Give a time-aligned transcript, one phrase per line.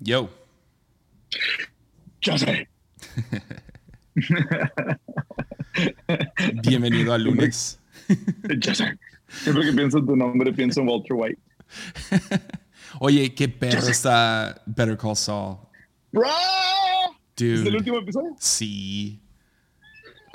[0.00, 0.30] Yo.
[2.20, 2.68] Sé.
[6.62, 7.80] Bienvenido al lunes.
[8.74, 8.98] Sé.
[9.28, 11.40] Siempre que pienso en tu nombre, pienso en Walter White.
[13.00, 15.58] Oye, qué perro está Better Call Saul.
[16.12, 16.28] ¡Bro!
[17.36, 17.54] Dude.
[17.60, 18.34] ¿Es el último episodio?
[18.38, 19.20] Sí.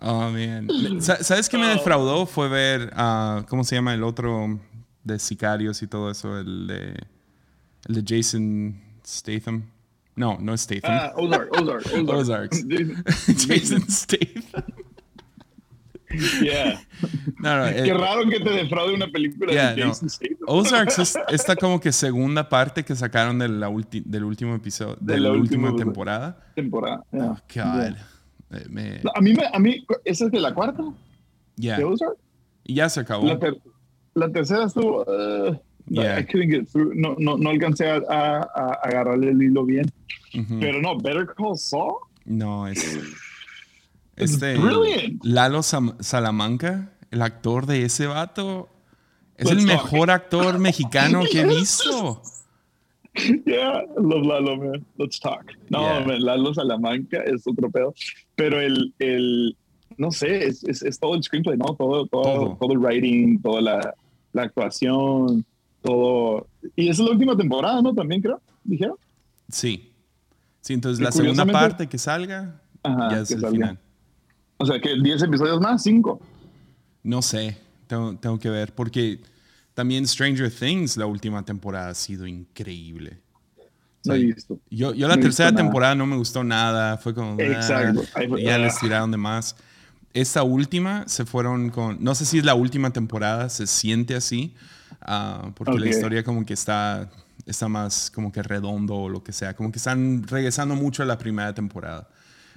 [0.01, 0.67] Oh, man.
[1.01, 2.25] Sa- ¿Sabes qué me defraudó?
[2.25, 4.59] Fue ver, ah, ¿cómo se llama el otro
[5.03, 6.37] de sicarios y todo eso?
[6.39, 7.03] El de,
[7.87, 9.63] el de Jason Statham.
[10.15, 10.91] No, no Statham.
[10.93, 12.09] Ah, Ozark, Ozark, Ozark.
[12.09, 12.65] Ozarks.
[13.47, 14.63] Jason Statham.
[16.43, 16.79] Yeah.
[17.39, 17.65] No, no.
[17.67, 19.87] eh, Qué raro que te defraude una película Yeah, de no.
[19.87, 20.37] Jason Statham.
[20.47, 24.95] Ozarks es esta como que segunda parte que sacaron de la ulti- del último episodio,
[25.01, 26.51] de, De la la última última- temporada.
[26.55, 27.03] temporada.
[27.11, 27.31] yeah.
[27.31, 27.95] Oh, God.
[28.59, 30.83] Eh, me- A mí, me, a mí, ¿esa es de la cuarta?
[31.55, 32.15] ¿De Ozark?
[32.63, 33.25] Y ya se acabó.
[33.25, 33.57] La, ter-
[34.13, 35.01] la tercera estuvo.
[35.07, 35.57] uh,
[35.89, 36.17] Yeah.
[36.17, 36.93] I couldn't get through.
[36.95, 39.91] No, no, no alcancé a, a- a agarrarle el hilo bien.
[40.59, 41.95] Pero no, Better Call Saul.
[42.25, 42.83] No, es.
[44.15, 44.57] It's Este.
[44.57, 45.23] brilliant.
[45.25, 48.69] Lalo Sam- Salamanca, el actor de ese vato,
[49.37, 49.83] es Let's el talk.
[49.83, 52.21] mejor actor mexicano que he visto.
[53.45, 54.85] Yeah, love Lalo, man.
[54.97, 55.51] Let's talk.
[55.69, 56.05] No, Yeah.
[56.05, 57.93] man, Lalo Salamanca es otro pedo.
[58.35, 59.55] Pero el, el
[59.97, 61.75] no sé, es, es, es todo el screenplay, ¿no?
[61.75, 62.57] Todo, todo, Todo.
[62.59, 63.93] todo, el writing, toda la,
[64.31, 65.45] la actuación,
[65.83, 66.47] todo.
[66.75, 67.93] Y esa es la última temporada, ¿no?
[67.93, 68.95] También creo, dijeron.
[69.49, 69.91] Sí.
[70.61, 73.51] Sí, entonces Y la segunda parte que salga Ajá, ya es que el salga.
[73.53, 73.79] final.
[74.57, 76.19] O sea, que 10 episodios más, 5.
[77.03, 79.19] No sé, tengo, tengo que ver, porque
[79.73, 83.19] también Stranger Things, la última temporada, ha sido increíble.
[84.05, 84.25] No he Sí.
[84.33, 84.59] visto.
[84.69, 85.63] Yo, yo la No he tercera nada.
[85.63, 87.33] temporada no me gustó nada, fue como...
[87.39, 88.01] ah, Exacto.
[88.15, 88.59] Ahí fue- ya ah.
[88.59, 89.55] les tiraron de más.
[90.13, 91.97] Esta última se fueron con...
[92.01, 94.53] No sé si es la última temporada, se siente así,
[95.05, 95.91] ah, porque la Ok.
[95.91, 97.09] historia como que está,
[97.45, 101.05] está más como que redondo o lo que sea, como que están regresando mucho a
[101.05, 102.07] la primera temporada.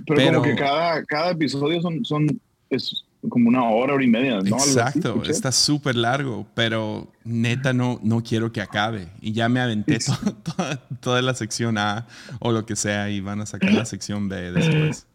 [0.07, 2.27] Pero, Pero- como que cada, cada episodio son, son
[2.71, 4.57] es como una hora, hora y media, ¿no?
[4.57, 5.33] Así, Exacto, escuché.
[5.33, 9.09] está súper largo, pero neta no, no quiero que acabe.
[9.21, 10.13] Y ya me aventé Sí.
[10.13, 10.53] to-
[11.01, 12.07] toda, la sección A
[12.39, 15.07] o lo que sea y van a sacar la sección B después.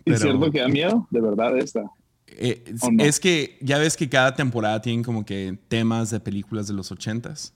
[0.00, 1.06] ¿Y pero- cierto que da miedo?
[1.10, 1.84] De verdad, esta.
[2.36, 3.02] Eh, es, ¿O no?
[3.04, 6.90] es que ya ves que cada temporada tiene como que temas de películas de los
[6.92, 7.52] ochentas.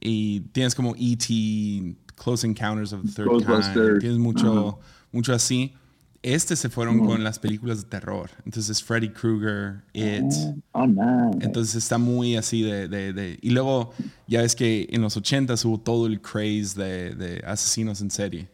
[0.00, 3.98] Y tienes como E.T., Close Encounters of the Third Kind.
[4.00, 4.78] Tienes mucho,
[5.12, 5.74] mucho así.
[6.22, 8.30] Este se fueron con las películas de terror.
[8.44, 10.24] Entonces Freddy Krueger, It.
[10.72, 11.38] Oh, man.
[11.40, 13.92] Entonces está muy así de, de- de- Y luego,
[14.26, 18.48] ya ves que en los 80 hubo todo el craze de, de asesinos en serie.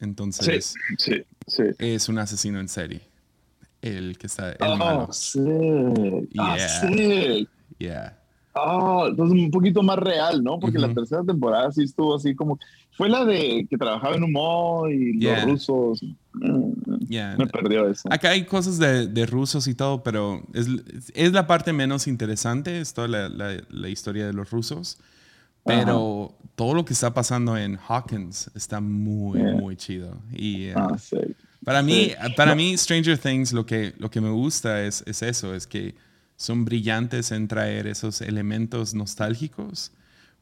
[0.00, 1.62] Entonces, sí, sí, sí.
[1.78, 3.00] es un asesino en serie.
[3.82, 5.08] El que está, el Oh, malo.
[5.12, 5.42] sick.
[6.38, 6.68] Ah, Yeah.
[6.68, 7.48] sick.
[7.78, 8.18] Yeah.
[8.54, 10.58] Ah, entonces un poquito más real, ¿no?
[10.60, 10.96] Porque la Ujú.
[10.96, 12.58] tercera temporada sí estuvo así como...
[12.94, 15.46] Fue la de que trabajaba en mall y Yeah.
[15.46, 16.04] los rusos.
[17.08, 17.36] Yeah.
[17.38, 18.06] Me perdió eso.
[18.12, 20.68] Acá hay cosas de, de rusos y todo, pero es,
[21.14, 24.98] es la parte menos interesante, es toda la, la- la historia de los rusos.
[25.64, 29.54] Pero todo lo que está pasando en Hawkins está muy, Yeah.
[29.54, 30.18] muy chido.
[30.32, 31.36] Y eh, Ah, sick.
[31.64, 35.54] Para mí, para mí Stranger Things lo que, lo que me gusta es, es eso,
[35.54, 35.94] es que
[36.36, 39.92] son brillantes en traer esos elementos nostálgicos,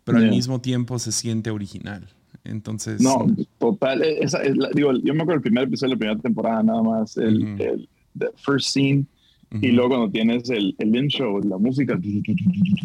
[0.05, 0.33] pero al Yeah.
[0.33, 2.07] mismo tiempo se siente original.
[2.45, 3.27] Entonces, No,
[3.59, 4.03] total.
[4.03, 6.63] eh, Esa, es la- digo, yo me acuerdo del primer episodio de la primera temporada,
[6.63, 7.17] nada más.
[7.19, 7.63] El, Ujú.
[7.63, 7.89] el
[8.19, 9.05] the first scene.
[9.53, 9.75] Y Ujú.
[9.77, 11.99] luego cuando tienes el, el intro, la música.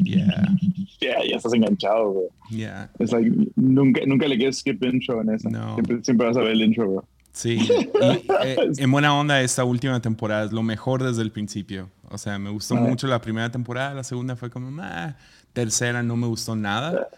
[0.03, 0.55] Yeah.
[0.99, 2.21] Ya, ya estás enganchado, bro.
[2.49, 5.49] yeah, Es like, nunca, nunca le quieres skip intro en esa.
[5.49, 5.75] No.
[5.75, 7.07] Siempre, siempre vas a ver el intro, bro.
[7.35, 7.59] Sí.
[7.59, 11.89] Y, eh, en buena onda, esta última temporada es lo mejor desde el principio.
[12.09, 15.15] O sea, me gustó mucho la primera temporada, la segunda fue como, "Ah",
[15.53, 17.09] tercera no me gustó nada.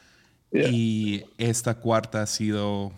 [0.51, 0.69] Yeah.
[0.72, 2.91] Y esta cuarta ha sido,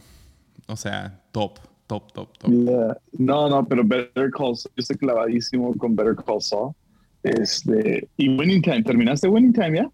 [0.67, 2.51] o sea, top, top, top, top.
[2.51, 2.97] Yeah.
[3.17, 6.73] No, no, pero Better Call Saul, yo estoy clavadísimo con Better Call Saul.
[7.23, 9.89] Este, y Winning Time, ¿terminaste Winning Time ya?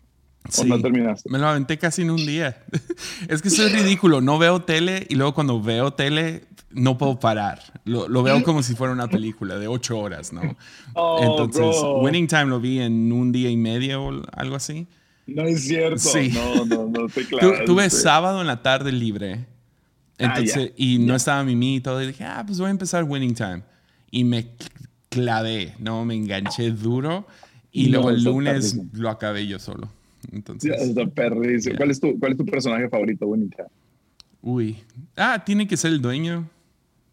[0.48, 0.68] ¿O Sí.
[0.70, 1.30] no terminaste?
[1.30, 2.64] Me lo aventé casi en un día.
[3.28, 4.22] es que soy ridículo.
[4.22, 7.62] No veo tele y luego cuando veo tele no puedo parar.
[7.86, 10.42] Lo, lo veo como si fuera una película de ocho horas, ¿no?
[10.98, 12.00] Oh, Entonces, bro.
[12.00, 14.88] Winning Time lo vi en un día y medio o algo así.
[15.28, 15.98] No es cierto.
[16.00, 16.30] Sí.
[16.34, 17.66] No, no, no, te clavas.
[17.66, 19.46] tuve sábado en la tarde libre.
[20.20, 21.16] Ah, Entonces, ya, y no ya.
[21.16, 22.02] estaba Mimi y todo.
[22.02, 23.64] Y dije, ah, pues voy a empezar Winning Time.
[24.12, 24.52] Y me
[25.10, 26.06] clavé, ¿no?
[26.06, 27.28] Me enganché duro.
[27.72, 29.90] Y No, luego el lunes lo acabé yo solo.
[30.36, 31.78] Entonces, Ya, está perrísimo.
[31.78, 33.50] ¿Cuál, es tu, ¿Cuál es tu personaje favorito, Time?
[34.42, 34.78] uy.
[35.16, 36.48] Ah, tiene que ser el dueño.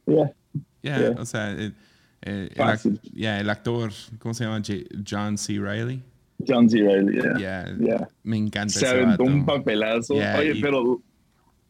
[0.07, 0.33] Yeah.
[0.83, 1.11] Yeah, Yeah.
[1.21, 1.73] o sea, eh,
[2.23, 3.01] eh, el, Fácil.
[3.01, 4.59] ac- yeah, el actor, ¿cómo se llama?
[4.59, 5.55] J- John C.
[5.59, 6.03] Riley.
[6.47, 6.83] John C.
[6.83, 7.39] Reilly, yeah.
[7.39, 8.09] Yeah, Yeah.
[8.25, 9.59] me encanta Se ese aventó un vato.
[9.61, 10.15] papelazo.
[10.15, 11.01] Yeah, Oye, y- pero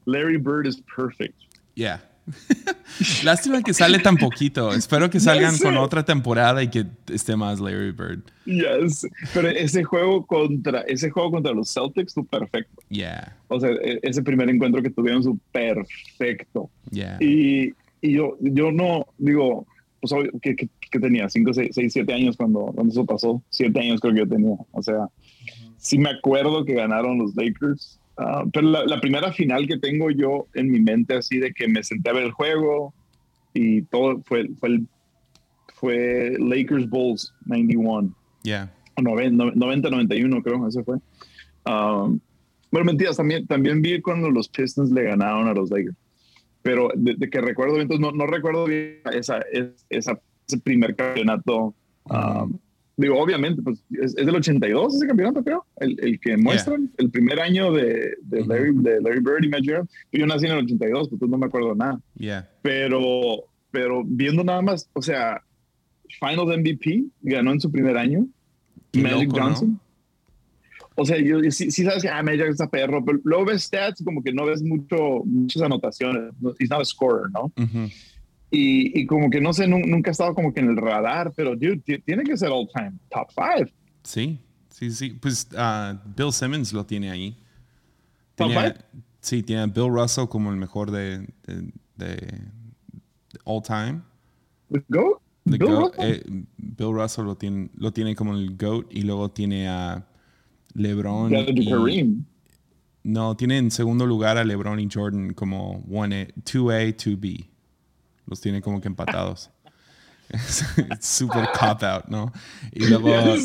[0.07, 1.35] Larry Bird is perfect.
[1.75, 2.01] Yeah.
[3.25, 4.73] Lástima que sale tan poquito.
[4.73, 8.23] Espero que salgan con otra temporada y que esté más Larry Bird.
[8.45, 9.07] Yes.
[9.35, 12.83] Pero ese juego contra ese juego contra los Celtics fue perfecto.
[12.89, 13.37] Yeah.
[13.49, 16.71] O sea, e, ese primer encuentro que tuvieron su perfecto.
[16.91, 17.19] Yeah.
[17.21, 19.67] Y, y yo, yo no digo,
[20.01, 23.43] pues que, que, que tenía 5, 6, 7 años cuando, cuando eso pasó.
[23.51, 24.57] 7 años creo que yo tenía.
[24.73, 25.09] O sea,
[25.79, 30.47] sí me acuerdo que ganaron los Lakers Ah, pero la, primera final que tengo yo
[30.55, 32.93] en mi mente así de que me senté a ver el juego
[33.55, 34.81] y todo fue, fue,
[35.75, 38.15] fue Lakers Bulls 91.
[38.43, 38.73] Yeah.
[38.97, 40.97] 90-91 creo, ese fue.
[41.65, 42.21] Um,
[42.71, 45.97] bueno, mentiras, también, también vi cuando los Pistons le ganaron a los Lakers.
[46.63, 49.41] Pero de, que recuerdo, entonces no, no recuerdo bien esa,
[49.91, 51.75] esa, ese primer campeonato.
[52.05, 52.59] Um,
[52.97, 57.41] digo, obviamente, pues es, del 82 ese campeonato, creo, el, el que muestran, el primer
[57.41, 61.31] año de, de, Larry, de Larry Bird y Magic Yo nací en el 82, pues
[61.31, 62.01] no me acuerdo nada.
[62.17, 62.49] Yeah.
[62.63, 65.43] Pero, pero viendo nada más, o sea,
[66.21, 68.27] Finals MVP ganó en su primer año.
[68.95, 69.81] Magic Johnson.
[70.95, 74.23] O sea, yo sí, sabes que ah, Magic está perro, pero luego ves stats como
[74.23, 76.35] que no ves mucho, muchas anotaciones.
[76.59, 77.51] He's not a scorer, ¿no?
[78.55, 81.57] Y, y, como que no sé, nunca ha estado como que en el radar, pero
[81.57, 83.73] dude, tiene que ser all time top five.
[84.03, 84.39] Sí,
[84.69, 85.19] sí, sí.
[85.19, 87.35] Pues uh, Bill Simmons lo tiene ahí.
[88.35, 88.75] ¿Top five?
[89.21, 92.43] Sí, tiene a Bill Russell como el mejor de, de, de
[93.45, 94.03] all time.
[94.71, 95.23] The GOAT?
[95.45, 96.05] The Bill, Russell?
[96.05, 100.07] Eh, Bill Russell lo tiene, lo tiene como el GOAT y luego tiene a
[100.75, 101.33] LeBron.
[101.33, 102.25] Y, Kareem.
[103.05, 107.52] No, tiene en segundo lugar a LeBron y Jordan como 1A, 2A, 2B
[108.33, 109.51] los tiene como que empatados.
[110.33, 110.65] Es
[111.01, 112.33] super cop out, ¿no?
[112.73, 113.13] Y luego,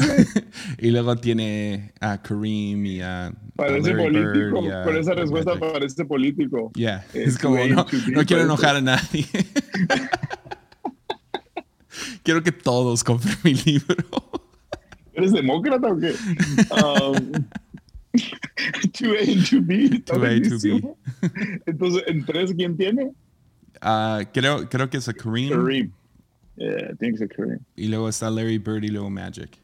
[0.78, 3.34] y luego tiene a Kareem y a.
[3.58, 4.64] Parece político.
[4.86, 6.72] Con esa respuesta parece político.
[6.76, 7.06] Yeah.
[7.14, 9.26] es como, no, no quiero enojar a nadie.
[12.24, 13.98] quiero que todos compren mi libro.
[15.14, 16.16] ¿Eres demócrata o qué?
[16.72, 17.44] Um,
[18.14, 20.06] 2A y 2B.
[20.06, 20.96] 2A, 2B.
[21.66, 23.12] Entonces, ¿en tres quién tiene?
[23.82, 25.50] Uh, creo, creo que es a Kareem.
[25.50, 25.92] Kareem.
[26.56, 27.60] Yeah, I think it's a Kareem.
[27.76, 29.58] Y luego está Larry Bird y luego Magic.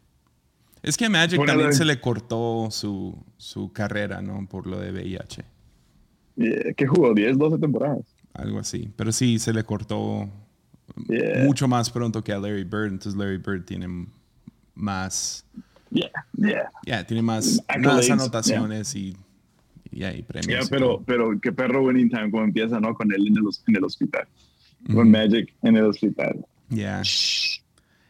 [0.83, 4.45] Es que a Magic también se le cortó su, su carrera, ¿no?
[4.47, 5.43] Por lo de VIH.
[6.35, 7.13] Yeah, ¿Qué jugó?
[7.13, 8.05] ¿10, 12 temporadas?
[8.33, 8.91] Algo así.
[8.95, 10.29] Pero sí, se le cortó
[11.45, 12.91] mucho más pronto que a Larry Bird.
[12.91, 14.07] Entonces Larry Bird tiene
[14.75, 15.45] más...
[15.89, 16.71] Yeah, yeah.
[16.85, 19.15] Yeah, tiene más, más anotaciones y
[19.93, 20.69] y hay premios.
[20.69, 22.93] pero, pero qué perro winning time como empieza, ¿no?
[22.93, 24.27] Con él en el, en el hospital.
[24.93, 26.45] Con Magic en el hospital.
[26.69, 27.01] Ya.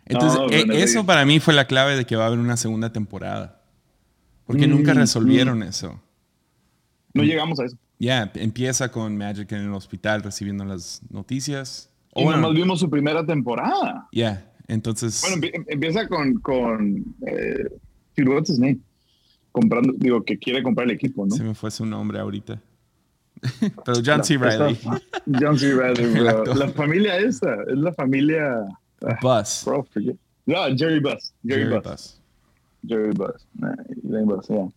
[0.06, 2.92] Entonces, e, eso para mí fue la clave de que va a haber una segunda
[2.92, 3.62] temporada.
[4.46, 5.64] Porque nunca mm, resolvieron mm.
[5.64, 6.02] eso.
[7.14, 7.78] No llegamos a eso.
[8.00, 11.90] Ya, empieza con Magic en el hospital recibiendo las noticias.
[12.16, 14.08] Y bueno, nomás vimos su primera temporada.
[14.12, 15.22] Ya, entonces...
[15.22, 16.34] Bueno, empieza con...
[16.40, 18.80] con eh, what's his name?
[19.54, 21.34] Comprando, digo, que quiere comprar el equipo, ¿no?
[21.34, 22.60] Se me fue su nombre ahorita.
[23.86, 24.38] Pero John C.
[24.38, 24.78] Riley.
[25.40, 25.74] John C.
[25.74, 26.44] Riley, bro.
[26.56, 28.66] La familia esa, es la familia...
[29.06, 29.64] Ah, Bus.
[29.66, 29.88] Bro,
[30.46, 31.34] no, Jerry Bus.
[31.46, 32.20] Jerry, Bus.
[32.88, 33.46] Jerry Bus.
[34.10, 34.68] Jerry Bus, yeah.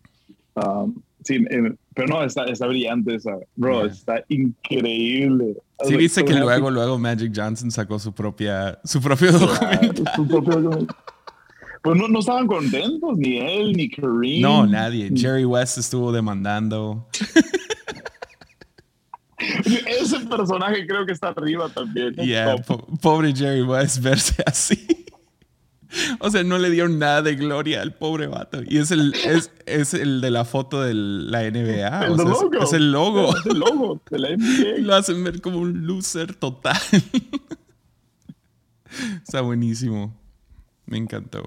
[0.55, 3.37] Um, sí, eh, pero no, está, está brillante esa.
[3.55, 5.55] Bro, está increíble.
[5.83, 10.03] Sí, viste que luego, luego Magic Johnson sacó su propia, su propio documento.
[10.15, 10.95] su propio documento.
[11.87, 14.41] Pues no, no, estaban contentos, ni él, ni Kareem.
[14.41, 15.09] No, nadie.
[15.15, 17.07] Jerry West estuvo demandando.
[19.37, 22.13] Ese personaje creo que está arriba también.
[22.15, 22.57] Yeah,
[23.01, 25.05] pobre Jerry West verse así.
[26.19, 28.59] O sea, no le dieron nada de gloria al pobre vato.
[28.67, 32.05] Y es el, es, es el de la foto de la NBA.
[32.05, 32.63] El logo.
[32.63, 33.29] Es, el logo.
[33.29, 34.79] Es el logo de la NBA.
[34.79, 36.75] Lo hacen ver como un loser total.
[39.23, 40.13] Está buenísimo.
[40.85, 41.45] Me encantó.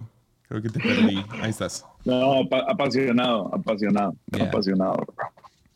[0.50, 1.24] Creo que te perdí.
[1.40, 1.86] Ahí estás.
[2.04, 5.06] No, apasionado, apasionado, apasionado.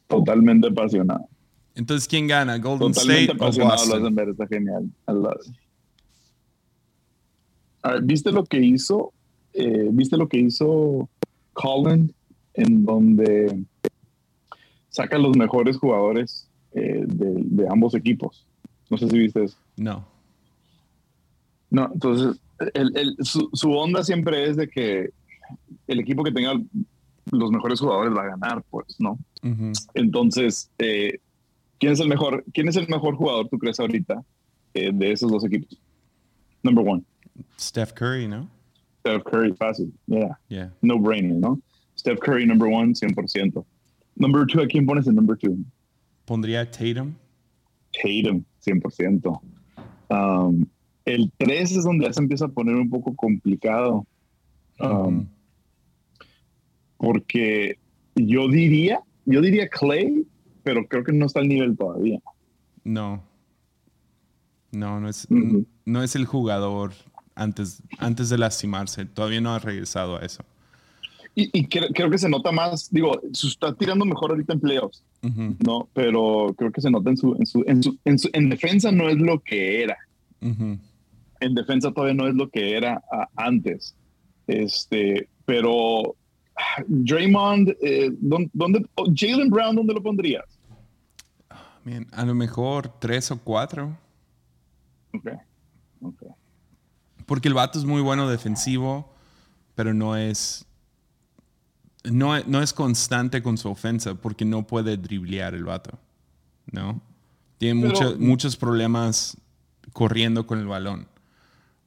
[0.09, 1.29] Totalmente apasionado.
[1.77, 2.59] Entonces, ¿quién gana?
[2.59, 4.15] ¿Golden Totalmente State apasionado o Boston?
[4.17, 4.91] Ver, está genial.
[8.03, 9.13] ¿Viste lo que hizo?
[9.53, 11.09] Eh, ¿Viste lo que hizo
[11.53, 12.13] Colin
[12.55, 13.57] en donde
[14.89, 18.45] saca los mejores jugadores eh, de, de ambos equipos?
[18.91, 19.57] No sé si viste eso.
[19.77, 20.05] No.
[21.71, 22.41] No, entonces
[22.75, 25.11] el, su, onda siempre es de que
[25.87, 26.61] el equipo que tenga
[27.31, 29.19] los mejores jugadores va a ganar, pues, ¿no?
[29.95, 31.19] Entonces, eh,
[31.79, 32.45] ¿quién es el mejor?
[32.53, 34.23] ¿Quién es el mejor jugador tú crees ahorita
[34.75, 35.79] eh, de esos dos equipos?
[36.63, 37.03] Number one.
[37.59, 38.49] Steph Curry, ¿no?
[39.01, 40.39] Steph Curry, fácil, yeah.
[40.49, 40.73] Yeah.
[40.81, 41.61] No brainer, ¿no?
[41.99, 43.65] Steph Curry, number one, 100%.
[44.17, 45.59] Number two, ¿a quién pones en number two?
[46.25, 47.15] pondría Tatum.
[47.93, 49.41] Tatum, 100%.
[50.11, 50.67] Um,
[51.05, 54.07] el 3 es donde ya se empieza a poner un poco complicado.
[54.81, 55.27] Um,
[56.97, 57.79] porque
[58.15, 60.27] yo diría, yo diría Clay,
[60.63, 62.21] pero creo que no está al nivel todavía.
[62.83, 63.23] No.
[64.73, 65.29] No, no es,
[65.85, 66.93] no es el jugador
[67.35, 69.05] antes, antes de lastimarse.
[69.05, 70.45] Todavía no ha regresado a eso.
[71.37, 75.03] Y, creo, que se nota más, digo, se está tirando mejor ahorita en playoffs,
[75.67, 75.89] ¿no?
[75.93, 77.65] Pero creo que se nota en su, en su,
[78.05, 79.97] en su, en, defensa no es lo que era.
[81.45, 83.03] En defensa todavía no es lo que era
[83.37, 83.95] antes.
[84.47, 86.17] Este, pero
[86.87, 90.45] Draymond, eh, ¿dónde, Jalen Brown, ¿dónde lo pondrías?
[91.85, 93.99] Bien, a lo mejor tres o cuatro.
[95.13, 95.29] Ok,
[96.01, 96.23] ok.
[97.27, 99.13] Porque el vato es muy bueno defensivo,
[99.75, 100.67] pero no es,
[102.05, 105.99] no, no es constante con su ofensa porque no puede driblear el vato.
[106.73, 107.03] ¿No?
[107.59, 109.37] Tiene muchos problemas
[109.93, 111.07] corriendo con el balón.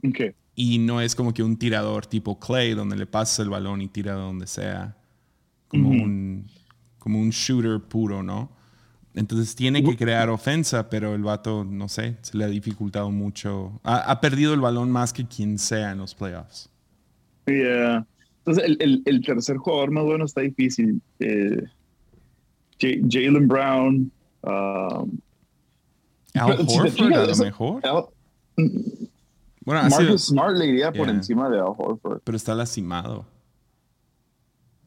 [0.03, 0.31] Okay.
[0.55, 3.87] Y no es como que un tirador tipo Clay, donde le pasas el balón y
[3.87, 4.97] tira de donde sea.
[5.67, 6.47] Como, un,
[6.97, 8.49] como un shooter puro, ¿no?
[9.13, 13.79] Entonces tiene que crear ofensa, pero el vato, no sé, se le ha dificultado mucho.
[13.83, 16.69] Ha, perdido el balón más que quien sea en los playoffs.
[17.47, 18.05] Yeah.
[18.39, 21.01] Entonces el, el, tercer jugador más bueno está difícil.
[21.19, 21.63] Eh,
[22.79, 24.11] Jalen Brown.
[24.43, 25.19] Um,
[26.33, 27.81] Al Horford a lo mejor.
[29.67, 32.21] Bueno, Marcus Smart le iría por encima de Al Horford.
[32.23, 33.25] Pero está lastimado.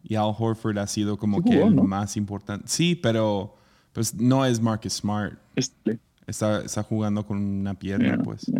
[0.02, 2.64] Y Al Horford ha sido como que el más importante.
[2.66, 3.54] Sí, pero
[3.92, 5.38] pues no es Marcus Smart.
[5.54, 5.99] Este.
[6.26, 8.50] Está, está jugando con una pierna, pues.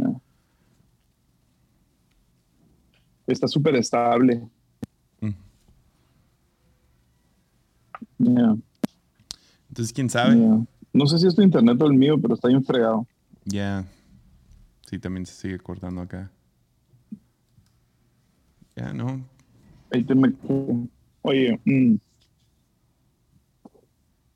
[3.27, 4.47] Está súper estable.
[5.21, 5.31] Mm.
[9.71, 10.37] Entonces, ¿quién sabe?
[10.93, 13.07] No sé si es tu internet o el mío, pero está bien fregado.
[13.47, 13.87] Ya.
[14.91, 16.33] Sí, también se sigue cortando acá.
[18.75, 19.25] Ya, ¿no?
[21.23, 21.95] Oye, mm.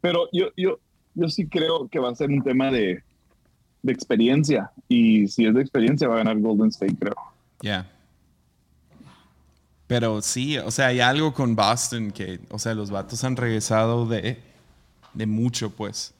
[0.00, 0.78] pero yo, yo,
[1.14, 3.02] yo sí creo que va a ser un tema de,
[3.82, 4.70] de experiencia.
[4.88, 7.16] Y si es de experiencia, va a ganar Golden State, creo.
[7.60, 7.90] Ya.
[9.88, 14.06] Pero sí, o sea, hay algo con Boston que, o sea, los vatos han regresado
[14.06, 14.38] de,
[15.14, 16.14] de mucho, pues.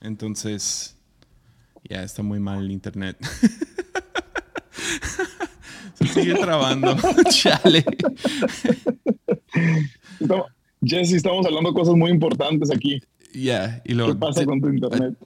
[0.00, 0.93] Entonces,
[1.88, 3.16] ya está muy mal el internet.
[5.94, 6.96] Se sigue trabando.
[7.30, 7.84] Chale.
[10.82, 13.00] Jesse, estamos hablando de cosas muy importantes aquí.
[13.32, 15.16] Ya, y lo, ¿Qué pasa con tu internet?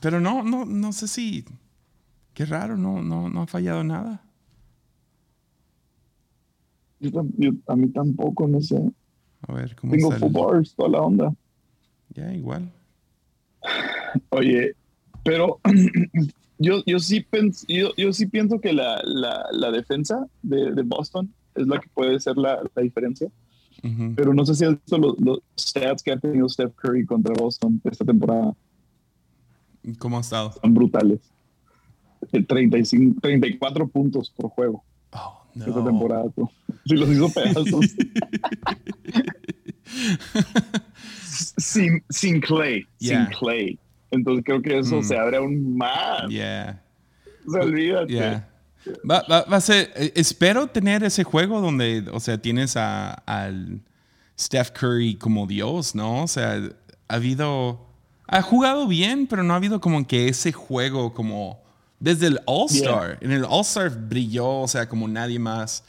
[0.00, 1.44] pero no, no, no sé si.
[2.34, 4.22] Qué raro, no, no, no ha fallado nada.
[6.98, 7.24] Yo,
[7.66, 8.80] a mí tampoco, no sé.
[9.46, 11.34] A ver, ¿cómo Tengo fútbol, toda la onda.
[12.14, 12.72] Ya, igual.
[14.30, 14.74] Oye,
[15.24, 15.60] pero
[16.58, 17.26] yo, yo, sí
[17.68, 21.88] yo, yo, sí pienso que la, la, la defensa de, de, Boston es la que
[21.88, 23.28] puede ser la, la diferencia.
[24.16, 27.82] Pero no sé si has visto los, stats que ha tenido Steph Curry contra Boston
[27.84, 28.54] esta temporada.
[29.98, 30.52] ¿Cómo ha estado?
[30.52, 31.20] Son brutales.
[32.30, 34.82] 35, 34 puntos por juego.
[35.12, 35.66] Oh, no.
[35.66, 36.24] Esta temporada.
[36.86, 37.94] Sí, los hizo pedazos.
[41.58, 42.86] sin, sin Clay.
[42.98, 43.78] Sin Clay.
[44.14, 45.04] Entonces creo que eso mm.
[45.04, 46.28] se abre aún más.
[46.28, 46.82] Yeah.
[47.50, 48.42] Se olvídate.
[49.08, 53.80] Va, va, a ser, eh, espero tener ese juego donde, o sea, tienes a, al
[54.38, 56.24] Steph Curry como Dios, ¿no?
[56.24, 56.60] O sea,
[57.08, 57.86] ha habido,
[58.26, 61.60] ha jugado bien, pero no ha habido como que ese juego como
[61.98, 63.18] desde el All-Star.
[63.20, 65.84] En el All-Star brilló, o sea, como nadie más.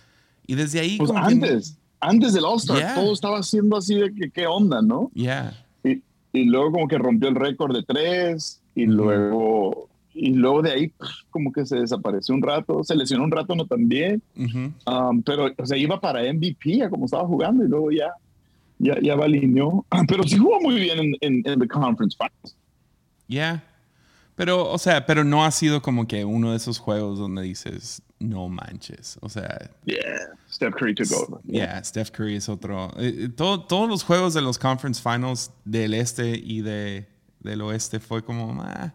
[0.47, 0.97] Y desde ahí...
[0.97, 5.11] Pues antes, antes del All-Star, todo estaba siendo así de que qué onda, ¿no?
[5.13, 5.64] Yeah.
[6.35, 10.87] Y, luego como que rompió el récord de tres y luego y luego de ahí
[10.87, 15.51] pues, como que se desapareció un rato, se lesionó un rato no también, um, pero
[15.57, 18.11] o sea, iba para MVP a como estaba jugando y luego ya,
[18.79, 22.55] ya, ya alineó, pero sí jugó muy bien en, en, the conference finals.
[23.27, 23.63] Ya,
[24.35, 28.01] pero o sea, pero no ha sido como que uno de esos juegos donde dices,
[28.29, 29.71] no manches, o sea...
[29.85, 29.99] Yeah,
[30.51, 31.41] Steph Curry took over.
[31.45, 32.91] Yeah, Steph Curry es otro...
[32.97, 37.07] Eh, eh, todo, todos los juegos de los conference finals del este y de,
[37.39, 38.61] del oeste fue como...
[38.61, 38.93] Ah,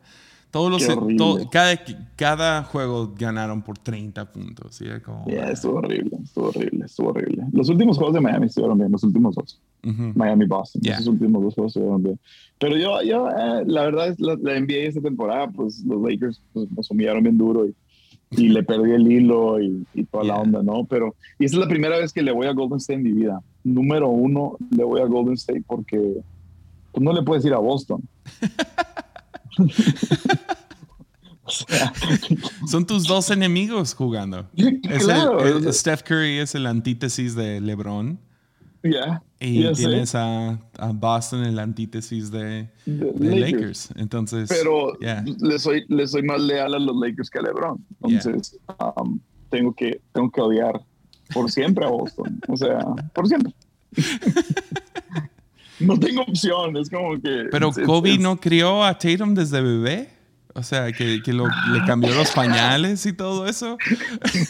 [0.51, 1.81] todos los, cada,
[2.17, 4.75] cada juego ganaron por 30 puntos.
[4.75, 4.87] ¿sí?
[5.05, 7.45] Como, estuvo horrible, estuvo horrible, estuvo horrible.
[7.53, 9.61] Los últimos juegos de Miami estuvieron bien, los últimos dos.
[9.83, 12.19] Miami-Boston, esos últimos dos juegos estuvieron bien.
[12.59, 16.43] Pero yo, yo eh, la verdad es la, la, NBA esta temporada, pues los Lakers
[16.53, 17.75] pues, nos humillaron bien duro y,
[18.31, 20.85] y le perdí el hilo y, y toda la onda, ¿no?
[20.85, 23.13] Pero, y esta es la primera vez que le voy a Golden State en mi
[23.13, 23.43] vida.
[23.65, 26.23] Número uno, le voy a Golden State porque
[26.93, 28.03] pues, no le puedes ir a Boston.
[32.69, 34.49] Son tus dos enemigos jugando.
[35.73, 38.21] Steph Curry es el antítesis de LeBron.
[39.43, 40.59] Y tienes a,
[40.95, 43.89] Boston el antítesis de, Lakers.
[43.97, 44.51] Entonces.
[44.51, 47.83] Pero le, soy, le soy más leal a los Lakers que a LeBron.
[48.03, 48.59] Entonces,
[48.97, 49.19] um,
[49.49, 50.83] tengo, que, tengo que odiar
[51.33, 52.39] por siempre a Boston.
[52.49, 52.81] o sea,
[53.15, 53.55] por siempre.
[55.81, 56.77] no tengo opción.
[56.77, 57.47] Es como que.
[57.51, 60.11] Pero Kobe no crió a Tatum desde bebé.
[60.53, 63.79] O sea, que, que lo, le cambió los pañales y todo eso.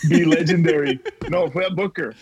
[0.09, 1.01] Be legendary.
[1.31, 2.17] No, fue a Booker.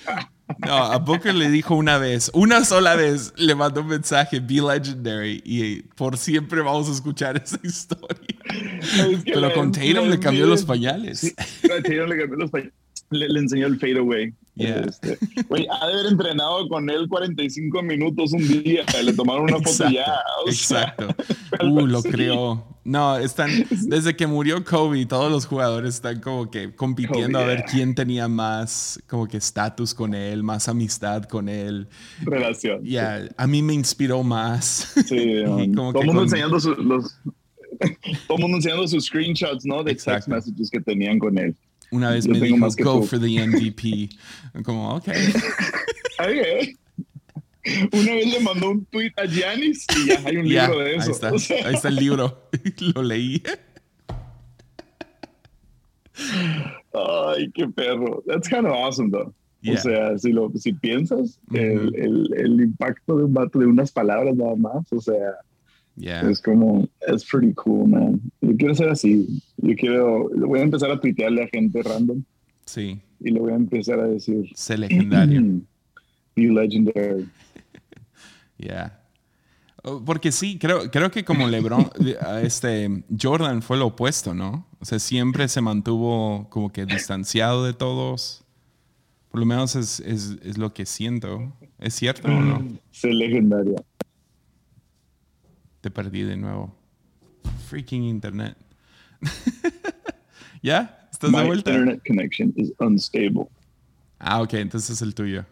[0.58, 4.54] No, a Booker le dijo una vez, una sola vez, le mandó un mensaje, be
[4.54, 8.36] legendary, y por siempre vamos a escuchar esa historia.
[9.24, 11.20] Pero con Tatum le cambió los pañales.
[11.20, 12.72] Sí, Tatum le cambió los pañales.
[13.10, 14.34] Le, enseñó el fadeaway.
[14.58, 14.86] Yeah.
[14.88, 15.18] Este,
[15.70, 18.84] ha de haber entrenado con él 45 minutos un día.
[19.02, 20.20] Le tomaron una foto ya.
[20.46, 21.08] exacto.
[21.62, 22.66] uh, lo creó.
[22.84, 23.50] No, están,
[23.86, 28.28] desde que murió Kobe, todos los jugadores están como que compitiendo a ver quién tenía
[28.28, 31.86] más como que estatus con él, más amistad con él.
[32.22, 32.82] Relación.
[32.84, 34.92] Ya, a mí me inspiró más.
[35.06, 35.42] Sí,
[35.74, 37.20] todo el mundo enseñando sus, los,
[38.26, 39.84] todo mundo enseñando sus screenshots, ¿no?
[39.84, 41.54] De text messages que tenían con él.
[41.90, 44.10] Una vez me dijo, go for the MVP.
[44.64, 45.08] Como, ok.
[46.20, 46.76] okay.
[47.92, 51.10] Una vez le mandó un tweet a Giannis y ya hay un libro de eso.
[51.10, 52.48] Ahí está, ahí está el libro.
[52.94, 53.42] Lo leí.
[56.92, 58.22] Ay, qué perro.
[58.26, 59.34] That's kind of awesome, though.
[59.66, 63.90] O sea, si, lo, si piensas, el, el, el, impacto de un vato de unas
[63.90, 65.34] palabras nada más, o sea,
[66.00, 68.20] es como, es pretty cool, man.
[68.40, 69.42] Yo quiero ser así.
[69.56, 72.22] Yo quiero, voy a empezar a tuitearle a gente random.
[72.64, 73.00] Sí.
[73.20, 74.48] Y le voy a empezar a decir.
[74.54, 75.42] Sé legendario.
[76.36, 77.28] Be legendary.
[78.60, 79.00] Yeah.
[79.84, 81.90] Oh, porque sí, creo, creo que como LeBron,
[82.42, 84.66] este, Jordan fue lo opuesto, ¿no?
[84.80, 88.44] O sea, siempre se mantuvo como que distanciado de todos.
[89.30, 91.52] Por lo menos es, es, es lo que siento.
[91.78, 92.66] ¿Es cierto o no?
[92.90, 93.76] Sé legendario.
[95.88, 96.70] Te perdí de nuevo.
[97.66, 98.54] Freaking internet.
[100.62, 101.08] ¿Ya?
[101.10, 101.70] ¿Estás de vuelta?
[101.70, 103.48] internet connection is unstable.
[104.18, 105.46] Ah, ok, entonces es el tuyo.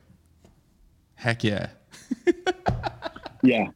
[1.16, 1.78] Heck yeah.
[3.42, 3.74] yeah.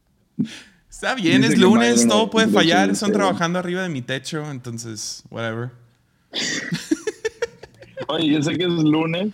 [0.90, 2.90] Está bien, es lunes, todo puede fallar.
[2.90, 5.70] Están trabajando arriba de mi techo, entonces, whatever.
[8.08, 9.32] Oye, yo sé que es lunes.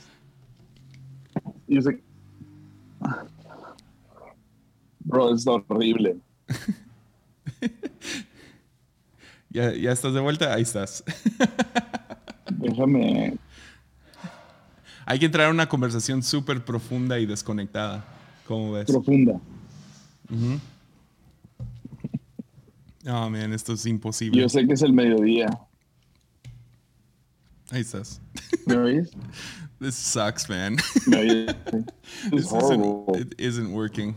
[1.66, 2.00] Yo sé.
[5.00, 6.18] Bro, es horrible.
[9.56, 10.52] ¿Ya, ¿Ya estás de vuelta?
[10.52, 11.02] Ahí estás.
[12.50, 13.38] Déjame.
[15.06, 18.04] Hay que entrar a una conversación súper profunda y desconectada.
[18.46, 18.84] ¿Cómo ves?
[18.84, 19.40] Profunda.
[23.08, 24.42] Oh, man, esto es imposible.
[24.42, 25.46] Yo sé que es el mediodía.
[27.70, 28.20] Ahí estás.
[28.66, 29.10] ¿Me oís?
[29.80, 30.76] This sucks, man.
[31.06, 31.46] ¿Me oís?
[32.30, 34.14] This isn't, it isn't working.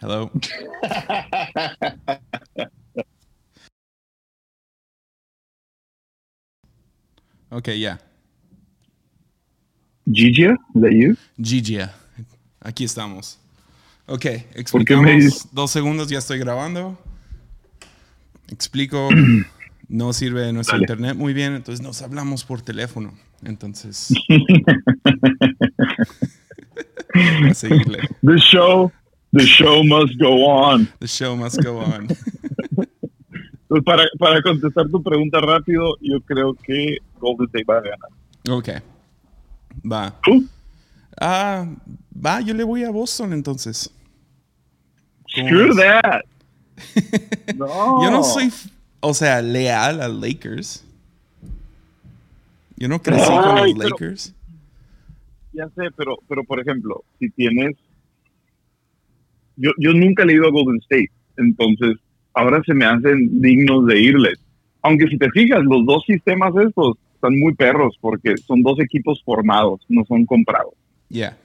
[0.00, 0.30] Hello.
[7.50, 7.96] okay, yeah.
[10.06, 11.16] Gigia, is that you?
[11.40, 11.92] Gigia.
[12.60, 13.38] Aquí estamos.
[14.06, 15.48] Ok, explicamos.
[15.52, 16.98] Dos segundos, ya estoy grabando.
[18.48, 19.08] Explico.
[19.88, 23.14] No sirve nuestro internet muy bien, entonces nos hablamos por teléfono.
[23.44, 24.12] Entonces.
[27.48, 28.00] a seguirle.
[28.24, 28.90] The show
[29.36, 30.88] The show must go on.
[30.98, 32.08] The show must go on.
[33.68, 38.10] Pues para, para contestar tu pregunta rápido, yo creo que Golden State va a ganar.
[38.48, 38.68] Ok.
[39.84, 40.14] Va.
[40.22, 40.46] ¿Tú?
[41.20, 41.66] Ah,
[42.14, 43.90] va, yo le voy a Boston entonces.
[45.28, 46.22] Screw that.
[47.56, 48.04] no.
[48.04, 48.52] Yo no soy,
[49.00, 50.84] o sea, leal a Lakers.
[52.76, 54.34] Yo no crecí con los Lakers.
[55.52, 57.74] Ya sé, pero, pero por ejemplo, si tienes
[59.56, 61.96] yo, yo nunca he ido a Golden State, entonces
[62.34, 64.38] ahora se me hacen dignos de irles.
[64.82, 69.22] Aunque si te fijas, los dos sistemas estos están muy perros porque son dos equipos
[69.24, 70.74] formados, no son comprados.
[71.08, 71.36] Ya.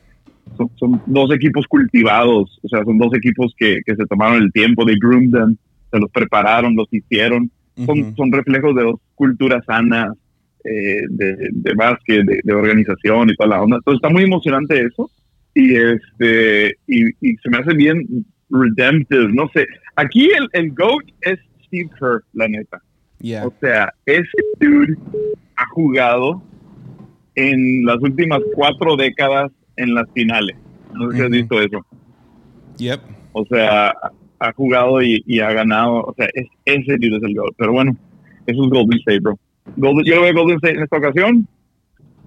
[0.77, 4.83] Son, dos equipos cultivados, o sea, son dos equipos que, que se tomaron el tiempo,
[4.83, 5.55] de groom them,
[5.89, 7.49] se los prepararon, los hicieron.
[7.85, 10.13] Son, son reflejos de dos culturas sanas,
[10.63, 13.77] eh, de, de básquet, de, de, organización y toda la onda.
[13.77, 15.09] Entonces está muy emocionante eso
[15.53, 17.05] y este y,
[17.37, 19.65] se me hace bien redemptive, no sé.
[19.95, 22.81] Aquí el, el GOAT es Steve Kerr, la neta.
[23.43, 24.97] O sea, ese dude
[25.55, 26.41] ha jugado
[27.35, 30.55] en las últimas cuatro décadas en las finales.
[30.93, 31.85] No sé si has visto eso.
[32.77, 32.99] Yep.
[33.33, 33.93] O sea,
[34.39, 36.03] ha jugado y, ha ganado.
[36.03, 37.53] O sea, es, ese dude es el gol.
[37.57, 37.95] Pero bueno,
[38.47, 39.39] eso es Golden State, bro.
[39.77, 41.47] Golden, yo lo veo Golden State en esta ocasión.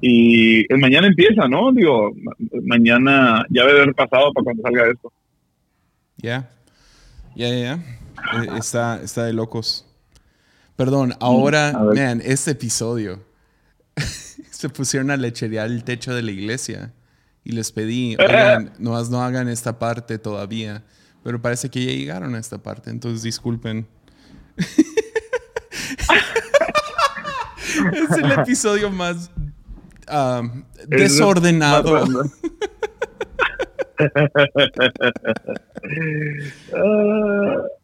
[0.07, 1.73] Y el mañana empieza, ¿no?
[1.73, 2.13] Digo,
[2.65, 5.11] mañana ya debe haber pasado para cuando salga esto.
[6.19, 6.51] Ya.
[7.35, 8.55] Ya, ya, ya.
[8.59, 9.87] Está, está de locos.
[10.77, 13.25] Perdón, ahora, man, este episodio
[14.51, 16.93] se pusieron a lecherear el techo de la iglesia
[17.43, 20.85] y les pedí, oigan, no, no hagan esta parte todavía,
[21.23, 23.87] pero parece que ya llegaron a esta parte, entonces disculpen.
[27.93, 29.31] es el episodio más
[30.11, 32.05] um, desordenado.
[32.05, 32.29] uh,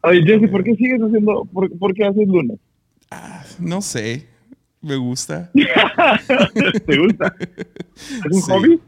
[0.09, 2.59] oye, Jesse, ¿por qué sigues haciendo, por, por qué haces lunes?
[3.11, 4.29] Ah, no sé.
[4.83, 5.51] Me gusta.
[6.87, 7.35] ¿Te gusta?
[7.39, 8.81] ¿Es un hobby?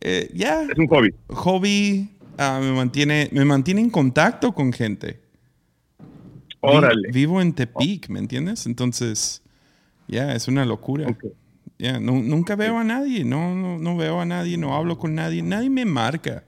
[0.00, 0.62] Eh, ya.
[0.62, 1.14] Es un hobby.
[1.28, 5.20] Hobby ah, me, mantiene, me mantiene en contacto con gente.
[6.60, 7.10] Órale.
[7.12, 8.64] vivo en Tepic, ¿me entiendes?
[8.64, 9.42] Entonces,
[10.08, 11.14] ya, es una locura.
[11.78, 15.42] Ya, nunca veo a nadie, no, no, no, veo a nadie, no hablo con nadie,
[15.42, 16.44] nadie me marca.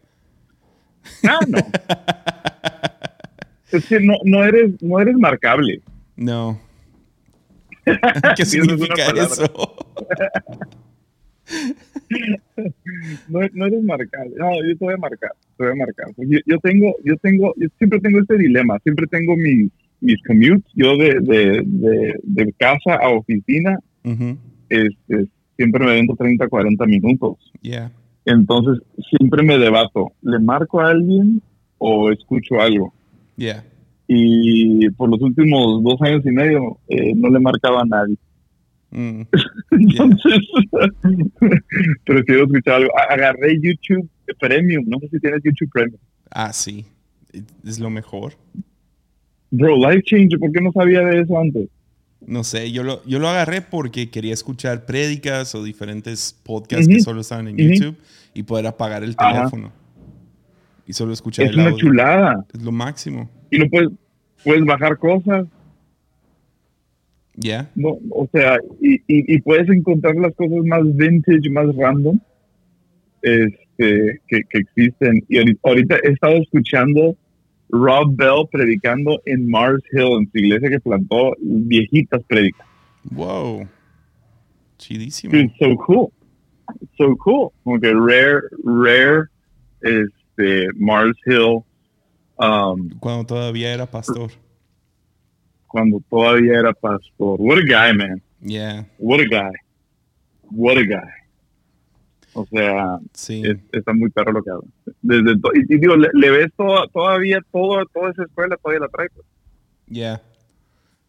[1.25, 1.59] Ah, no.
[3.73, 5.83] es que no, no, eres, no eres marcable.
[6.17, 6.61] No.
[8.37, 9.77] ¿Qué significa eso?
[13.29, 14.31] no, no, eres marcado.
[14.37, 15.33] No, yo te voy a marcar.
[15.57, 16.07] Te voy a marcar.
[16.19, 18.79] Yo, yo, tengo, yo tengo, yo siempre tengo este dilema.
[18.81, 20.73] Siempre tengo mi, mis commutes.
[20.75, 23.79] Yo de, de, de, de casa a oficina,
[24.69, 27.37] este, siempre me vendo 30, 40 minutos.
[27.63, 27.93] Yeah.
[28.25, 30.13] Entonces, siempre me debato.
[30.23, 31.43] ¿Le marco a alguien
[31.79, 32.93] o escucho algo?
[33.37, 33.65] Yeah
[34.09, 38.17] y por los últimos dos años y medio eh, no le marcaba a nadie.
[38.91, 39.23] Mm.
[39.73, 40.39] Entonces,
[42.05, 42.91] prefiero escuchar algo.
[43.11, 46.01] Agarré YouTube Premium, no sé si tienes YouTube Premium.
[46.31, 46.85] Ah, sí,
[47.65, 48.35] es lo mejor.
[49.51, 51.69] Bro, Life Changer, ¿por qué no sabía de eso antes?
[52.21, 57.01] No sé, yo lo, yo lo agarré porque quería escuchar prédicas o diferentes podcasts que
[57.01, 57.97] solo estaban en YouTube
[58.35, 59.73] y poder apagar el teléfono.
[60.87, 62.47] Y solo escuchar es una chulada.
[62.55, 63.89] Es lo máximo y no puedes,
[64.45, 65.47] puedes bajar cosas.
[67.35, 67.71] Ya.
[67.75, 72.19] No, o sea, y, y, puedes encontrar las cosas más vintage, más random
[73.21, 75.23] este, que, que existen.
[75.29, 77.15] Y ahorita he estado escuchando
[77.69, 82.67] Rob Bell predicando en Mars Hill, en su iglesia que plantó viejitas predicas.
[83.11, 83.69] Wow.
[84.79, 85.33] Chidísimo.
[85.59, 86.13] so cool.
[86.99, 87.51] So cool.
[87.65, 89.29] Como que rare, rare,
[89.81, 91.65] este, Mars Hill
[92.39, 94.31] Um, cuando todavía era pastor.
[95.67, 97.41] Cuando todavía era pastor.
[97.41, 98.23] What a guy, man.
[98.41, 98.85] Yeah.
[98.99, 99.53] What a guy.
[100.51, 101.11] What a guy.
[102.39, 103.43] O sea, sí.
[103.73, 104.69] está muy perro lo que habla.
[105.01, 106.53] Desde y, digo, le, ves
[106.93, 109.09] todavía todo, toda esa escuela, todavía la trae.
[109.09, 109.27] Pues.
[109.87, 110.21] Ya.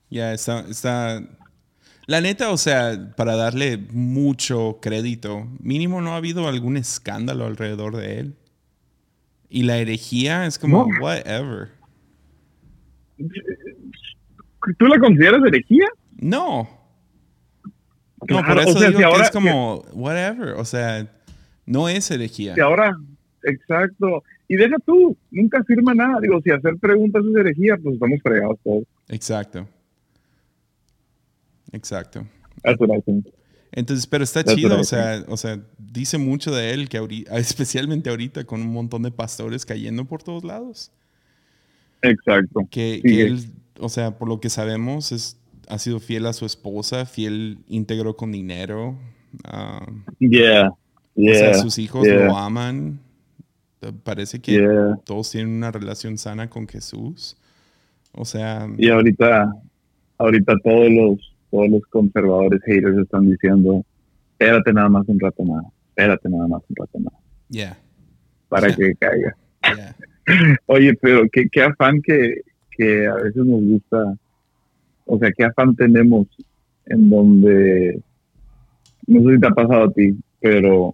[0.10, 1.22] Ya, está, está.
[2.06, 7.98] La neta, o sea, para darle mucho crédito, mínimo no ha habido algún escándalo alrededor
[7.98, 8.36] de él.
[9.50, 11.72] Y la herejía es como, whatever.
[14.78, 15.88] ¿Tú la consideras herejía?
[16.16, 16.70] No.
[18.30, 20.54] No, por eso digo que es como, whatever.
[20.54, 21.17] O sea,
[21.68, 22.56] no es herejía.
[22.58, 22.98] Y ahora,
[23.44, 24.24] exacto.
[24.48, 26.20] Y deja tú, nunca firma nada.
[26.22, 28.84] Digo, si hacer preguntas es herejía, pues estamos fregados todos.
[29.10, 29.68] Exacto.
[31.72, 32.26] Exacto.
[32.64, 33.28] That's what I think.
[33.74, 36.98] Entonces, pero está chido, o sea, o sea, dice mucho de él, que
[37.32, 40.92] especialmente ahorita con un montón de pastores cayendo por todos lados.
[42.02, 42.62] Exacto.
[42.72, 47.06] Que, él, o sea, por lo que sabemos, es, ha sido fiel a su esposa,
[47.06, 48.98] fiel, íntegro con dinero.
[49.44, 50.72] Uh, yeah,
[51.18, 53.00] O sea, sus hijos lo aman.
[54.04, 54.68] Parece que
[55.06, 57.38] todos tienen una relación sana con Jesús.
[58.12, 58.68] O sea.
[58.78, 59.54] Y ahorita,
[60.18, 63.84] ahorita todos los todos los conservadores haters están diciendo,
[64.32, 67.14] espérate nada más un rato más, espérate nada más un rato más.
[67.50, 67.78] Yeah.
[68.50, 69.36] Para que caiga.
[70.66, 74.16] Oye, pero qué, qué afán que, que a veces nos gusta,
[75.06, 76.28] o sea, qué afán tenemos
[76.86, 78.02] en donde,
[79.08, 80.94] no sé si te ha pasado a ti, pero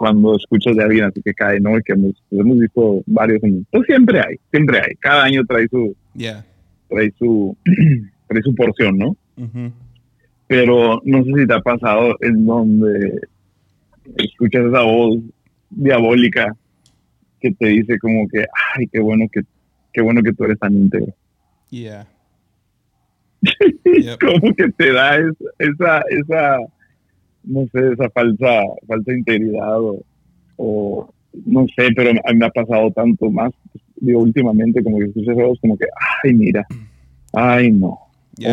[0.00, 1.76] cuando escuchas de alguien así que cae, ¿no?
[1.76, 3.64] Y que hemos, hemos visto varios años.
[3.70, 4.94] Pues siempre hay, siempre hay.
[4.94, 6.42] Cada año trae su, yeah.
[6.88, 7.54] trae su,
[8.26, 9.14] trae su porción, ¿no?
[10.46, 13.28] Pero no sé si te ha pasado en donde
[14.16, 15.18] escuchas esa voz
[15.68, 16.56] diabólica
[17.38, 19.42] que te dice como que, ay, qué bueno que,
[19.92, 21.12] qué bueno que tú eres tan íntegro.
[23.84, 24.16] Yeah.
[24.18, 26.58] como que te da esa, esa,
[27.44, 29.78] no sé, esa falsa, falsa integridad
[30.56, 31.12] o,
[31.46, 33.52] no sé, pero a mí me ha pasado tanto más
[34.00, 35.86] digo, últimamente como que escucho juegos como que,
[36.24, 36.66] ay, mira,
[37.32, 37.98] ay, no,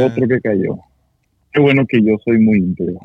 [0.06, 0.78] otro que cayó.
[1.52, 3.00] Qué bueno que yo soy muy íntegro.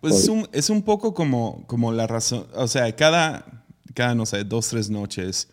[0.00, 4.26] Pues es un, es un, poco como, como la razón, o sea, cada, cada, no
[4.26, 5.48] sé, dos, tres noches,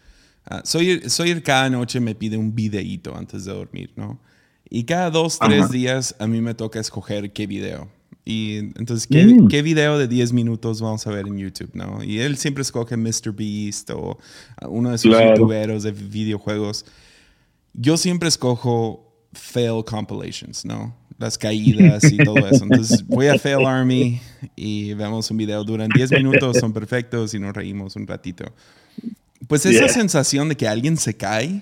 [0.51, 4.19] uh, soy, soy cada noche me pide un videíto antes de dormir, ¿no?
[4.67, 7.88] Y cada dos, tres días a mí me toca escoger qué video.
[8.27, 9.47] Y entonces, ¿qué, mm.
[9.47, 11.69] ¿qué, video de 10 minutos vamos a ver en YouTube?
[11.75, 12.03] ¿no?
[12.03, 14.17] Y él siempre escoge MrBeast o
[14.67, 16.85] uno de sus youtuberos de videojuegos.
[17.73, 20.95] Yo siempre escojo fail compilations, ¿no?
[21.19, 22.63] Las caídas y todo eso.
[22.63, 24.19] Entonces voy a Fail Army
[24.55, 25.63] y vemos un video.
[25.63, 28.45] Duran 10 minutos, son perfectos y nos reímos un ratito.
[29.47, 31.61] Pues esa sensación de que alguien se cae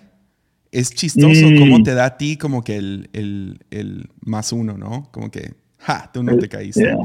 [0.71, 1.49] es chistoso.
[1.49, 1.59] Mm.
[1.59, 5.09] Como te da a ti como que el, el, el más uno, ¿no?
[5.11, 6.95] Como que ja, tú no te caíste.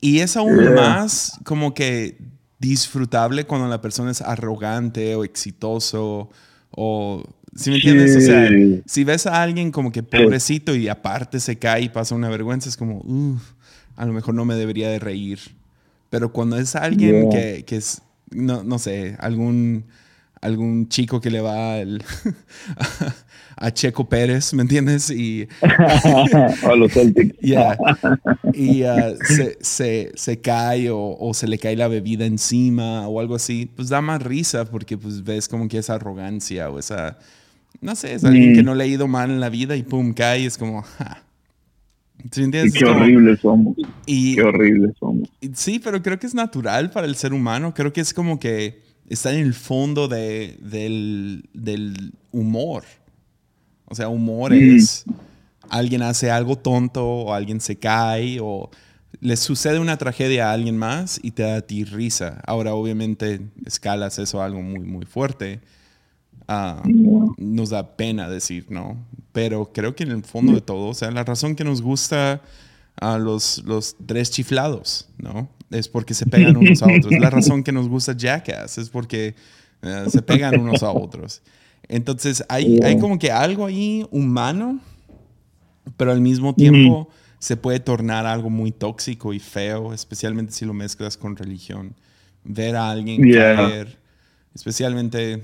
[0.00, 2.18] Y es aún más como que
[2.58, 6.30] disfrutable cuando la persona es arrogante o exitoso
[6.70, 7.22] o...
[7.54, 8.14] ¿Sí me entiendes?
[8.16, 8.50] O sea,
[8.84, 12.68] si ves a alguien como que pobrecito y aparte se cae y pasa una vergüenza,
[12.68, 13.52] es como, uff,
[13.96, 15.38] a lo mejor no me debería de reír.
[16.10, 19.86] Pero cuando es alguien que, que, es, no, no sé, algún
[20.46, 22.02] algún chico que le va al,
[23.56, 25.10] a Checo Pérez, ¿me entiendes?
[25.10, 27.34] Y, a los Celtics.
[28.54, 33.20] y uh, se, se, se, cae o, o, se le cae la bebida encima o
[33.20, 37.18] algo así, pues da más risa porque pues ves como que esa arrogancia o esa,
[37.80, 38.66] no sé, es alguien que mm.
[38.66, 40.84] no le ha ido mal en la vida y pum, cae y es como...
[42.22, 42.72] entiendes?
[42.72, 43.76] qué horribles somos.
[44.06, 45.28] qué horribles somos.
[45.54, 47.74] Sí, pero creo que es natural para el ser humano.
[47.74, 52.84] Creo que es como que está en el fondo de, del, del, humor.
[53.86, 54.76] O sea, humor mm.
[54.76, 55.04] es
[55.68, 58.70] alguien hace algo tonto o alguien se cae o
[59.20, 62.40] le sucede una tragedia a alguien más y te da a ti risa.
[62.46, 65.60] Ahora, obviamente, escalas eso a algo muy, muy fuerte.
[66.48, 66.82] Ah,
[67.38, 68.96] nos da pena decir, ¿no?
[69.32, 72.40] Pero creo que en el fondo de todo, o sea, la razón que nos gusta
[73.00, 75.48] a los, los tres chiflados, ¿no?
[75.70, 77.12] Es porque se pegan unos a otros.
[77.18, 79.34] La razón que nos gusta Jackass es porque
[79.82, 81.42] eh, se pegan unos a otros.
[81.88, 84.80] Entonces hay, hay como que algo ahí humano,
[85.96, 90.74] pero al mismo tiempo se puede tornar algo muy tóxico y feo, especialmente si lo
[90.74, 91.94] mezclas con religión.
[92.44, 93.98] Ver a alguien caer,
[94.54, 95.42] especialmente,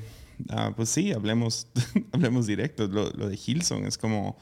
[0.48, 1.66] ah, pues sí, hablemos,
[2.12, 4.37] hablemos directo, lo, de Hilson es como,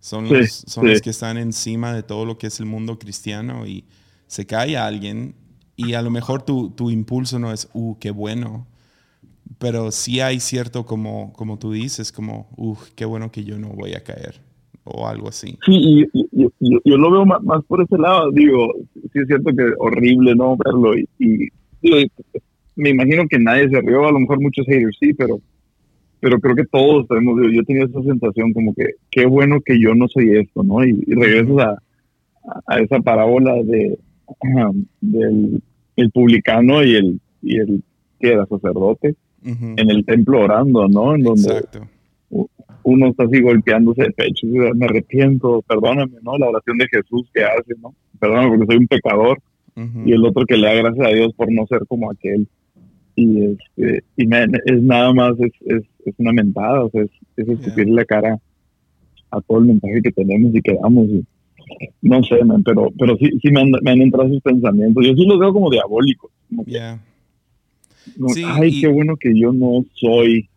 [0.00, 3.66] son, los, son los que están encima de todo lo que es el mundo cristiano
[3.66, 3.84] y
[4.30, 5.34] se cae alguien
[5.74, 8.68] y a lo mejor tu, tu impulso no es, uh, qué bueno,
[9.58, 13.70] pero sí hay cierto, como, como tú dices, como, uh, qué bueno que yo no
[13.70, 14.40] voy a caer
[14.84, 15.58] o algo así.
[15.66, 16.48] Sí, y,
[16.84, 20.96] yo lo veo más, por ese lado, digo, sí es cierto que horrible no verlo
[20.96, 21.48] y,
[22.76, 25.40] me imagino que nadie se rió, a lo mejor muchos haters sí, pero
[26.20, 29.94] pero creo que todos tenemos, yo tenía esa sensación como que qué bueno que yo
[29.94, 30.84] no soy esto, ¿no?
[30.84, 31.78] Y, regresas a,
[32.66, 33.98] a, esa parábola de,
[35.00, 35.62] del
[36.00, 37.82] el publicano y el, y el
[38.18, 41.14] que era sacerdote en el templo orando, ¿no?
[41.14, 41.64] En donde
[42.82, 46.36] uno está así golpeándose de pecho, y me arrepiento, perdóname, ¿no?
[46.36, 47.94] La oración de Jesús que hace, ¿no?
[48.18, 49.38] Perdóname porque soy un pecador.
[50.04, 52.46] Y el otro que le da gracias a Dios por no ser como aquel.
[53.16, 54.28] Y, este, y
[54.66, 58.38] es nada más, es, es, es, una mentada, o sea, es, es escupirle la cara
[59.30, 61.08] a todo el mensaje que tenemos y que damos.
[61.08, 61.24] Y,
[62.02, 65.04] no sé, pero, pero sí, sí me, han, me han entrado esos pensamientos.
[65.06, 66.30] Yo sí los veo como diabólicos.
[68.46, 70.48] ay, qué bueno que yo no soy.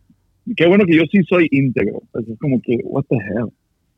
[0.56, 2.02] Qué bueno que yo sí soy íntegro.
[2.12, 3.50] Pues es como que, what the hell.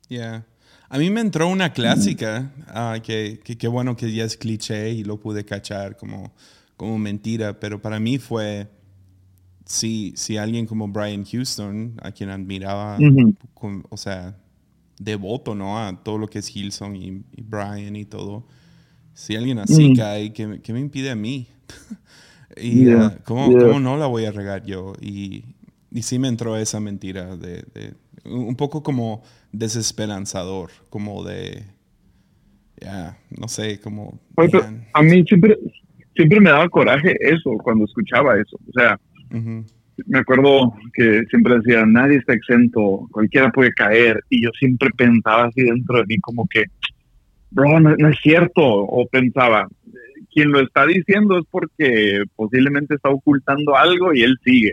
[0.08, 0.46] Yeah.
[0.88, 5.02] A mí me entró una clásica, uh, que qué bueno que ya es cliché y
[5.02, 6.32] lo pude cachar como,
[6.76, 8.68] como mentira, pero para mí fue,
[9.64, 12.98] si, si alguien como Brian Houston, a quien admiraba,
[13.90, 14.36] o sea,
[14.98, 15.78] devoto, ¿no?
[15.78, 18.46] A todo lo que es Hilson y, Brian y todo.
[19.14, 19.96] Si alguien así mm.
[19.96, 21.48] cae, ¿qué, me impide a mí?
[22.56, 24.94] y ah, ¿cómo, no la voy a regar yo?
[25.00, 25.44] Y,
[25.90, 31.64] y sí me entró esa mentira de, un poco como desesperanzador, como de,
[32.80, 34.18] ya, no sé, como...
[34.92, 35.58] a mí siempre,
[36.14, 38.58] siempre me daba coraje eso cuando escuchaba eso.
[38.68, 39.00] O sea,
[40.06, 45.46] me acuerdo que siempre decía, nadie está exento, cualquiera puede caer, y yo siempre pensaba
[45.46, 46.64] así dentro de mí como que,
[47.50, 49.68] bro, no, es cierto, o pensaba,
[50.32, 54.72] quien lo está diciendo es porque posiblemente está ocultando algo y él sigue.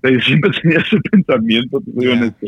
[0.00, 2.46] Pero siempre tenía ese pensamiento, te soy honesto.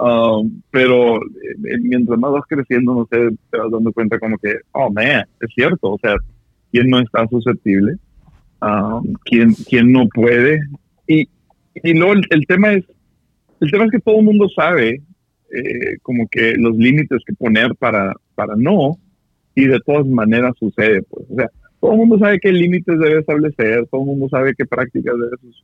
[0.00, 4.54] Um, pero eh, mientras más vas creciendo, no sé, te vas dando cuenta como que,
[4.72, 6.14] oh, man, es cierto, o sea,
[6.70, 7.96] ¿quién no está susceptible?
[8.62, 10.60] Um, ¿quién, ¿Quién no puede
[11.20, 11.28] y,
[11.82, 12.84] y luego el, tema es,
[13.60, 15.02] el tema es que todo el mundo sabe
[15.52, 18.98] eh, como que los límites que poner para, para no,
[19.54, 21.26] y de todas maneras sucede, pues.
[21.30, 21.48] O sea,
[21.80, 25.14] todo el mundo sabe qué límites debe establecer, todo el mundo sabe qué prácticas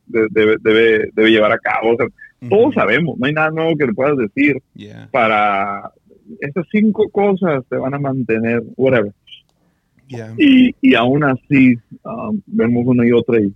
[0.07, 1.93] debe, debe, debe, llevar a cabo.
[1.93, 2.07] O sea,
[2.49, 4.61] Todos sabemos, no hay nada nuevo que le puedas decir
[5.11, 5.93] para
[6.41, 9.13] esas cinco cosas te van a mantener, whatever.
[10.39, 13.53] Y, y aún así, um, vemos una y otra y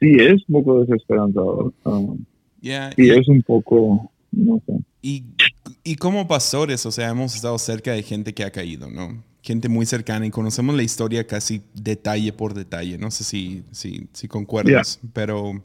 [0.00, 1.72] sí es un poco desesperanzador.
[1.84, 2.24] Um,
[2.60, 4.74] y es un poco, no sé.
[5.02, 5.24] Y,
[5.84, 9.22] y como pastores, o sea, hemos estado cerca de gente que ha caído, ¿no?
[9.42, 12.98] Gente muy cercana y conocemos la historia casi detalle por detalle.
[12.98, 15.62] No sé si, si, si concuerdas, pero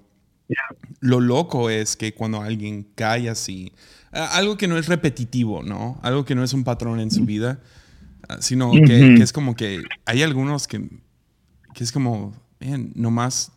[1.00, 3.72] lo loco es que cuando alguien cae así,
[4.12, 6.00] algo que no es repetitivo, ¿no?
[6.04, 7.60] Algo que no es un patrón en su vida,
[8.30, 10.88] ah, sino que, es como que hay algunos que,
[11.74, 13.52] que es como, man, nomás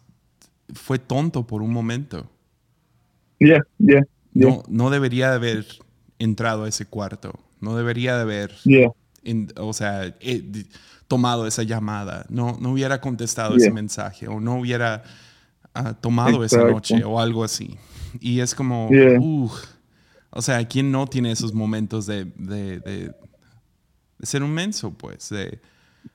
[0.74, 2.30] fue tonto por un momento.
[3.40, 4.02] Ya, ya.
[4.32, 5.66] No, no debería de haber
[6.18, 7.38] entrado a ese cuarto.
[7.60, 8.54] No debería de haber,
[9.56, 10.64] o sea, eh,
[11.08, 12.26] tomado esa llamada.
[12.28, 15.02] No, no hubiera contestado ese mensaje o no hubiera
[15.72, 17.76] ah, tomado esa noche o algo así.
[18.20, 18.90] Y es como,
[20.30, 23.12] o sea, ¿quién no tiene esos momentos de, de,
[24.22, 25.30] ser un menso, pues?
[25.30, 25.60] De,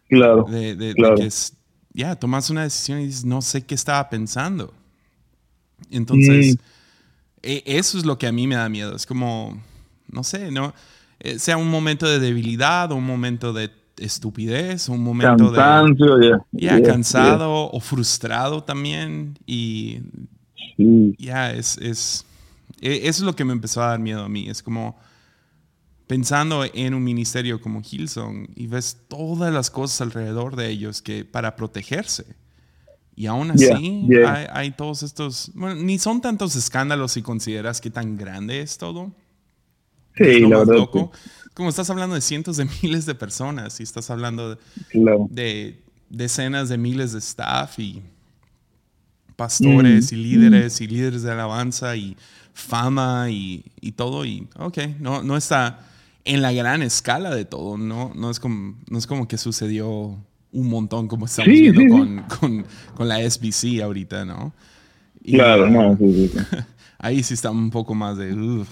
[0.07, 0.43] claro.
[0.43, 1.29] De, que
[1.93, 4.73] ya, tomas una decisión y dices, no sé qué estaba pensando.
[5.89, 6.59] Entonces, mm.
[7.43, 8.95] e, eso es lo que a mí me da miedo.
[8.95, 9.61] Es como,
[10.07, 10.73] no sé, ¿no?
[11.19, 15.57] Eh, sea un momento de debilidad o un momento de estupidez, un momento de...
[16.51, 19.37] Ya, cansado o frustrado también.
[19.45, 19.99] Y
[21.17, 22.25] ya, es, es
[22.81, 24.49] e, eso es lo que me empezó a dar miedo a mí.
[24.49, 24.97] Es como
[26.09, 31.23] pensando en un ministerio como Hillsong y ves todas las cosas alrededor de ellos que
[31.23, 32.25] para protegerse.
[33.15, 38.17] Y aún así Hay, todos estos, bueno, ni son tantos escándalos si consideras que tan
[38.17, 39.11] grande es todo.
[40.17, 40.89] Sí, la verdad.
[41.53, 44.57] Como estás hablando de cientos de miles de personas y estás hablando
[44.91, 48.01] de, decenas de miles de staff y
[49.35, 50.15] pastores mm.
[50.15, 52.17] y líderes y líderes de alabanza y
[52.51, 54.25] fama y, y, todo.
[54.25, 55.85] Y, ok, no, no está
[56.25, 57.77] en la gran escala de todo.
[57.77, 60.17] No, no, es, como, no es como que sucedió
[60.51, 64.53] un montón como estamos viendo Con, con, con, la SBC ahorita, ¿no?
[65.23, 65.97] claro, no,
[66.97, 68.33] ahí sí está un poco más de...
[68.33, 68.65] No,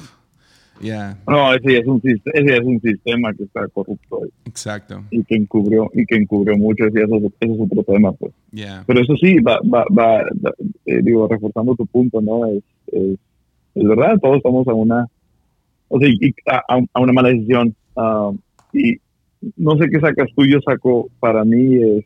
[1.53, 4.21] ese es, un, ese es un sistema que está corrupto.
[4.45, 5.03] Exacto.
[5.09, 8.31] Y que encubrió, y que encubrió mucho, y eso, es otro tema, pues.
[8.85, 10.21] Pero eso sí, va, va, va
[10.85, 12.45] eh, digo, reforzando tu punto, ¿no?
[12.45, 13.17] Es, es
[13.77, 15.07] es verdad, todos estamos a una,
[15.89, 16.09] o sea,
[16.67, 17.75] a, una mala decisión.
[17.95, 18.31] Ah,
[18.73, 18.97] y
[19.55, 22.05] no sé qué sacas tú, yo saco, para mí es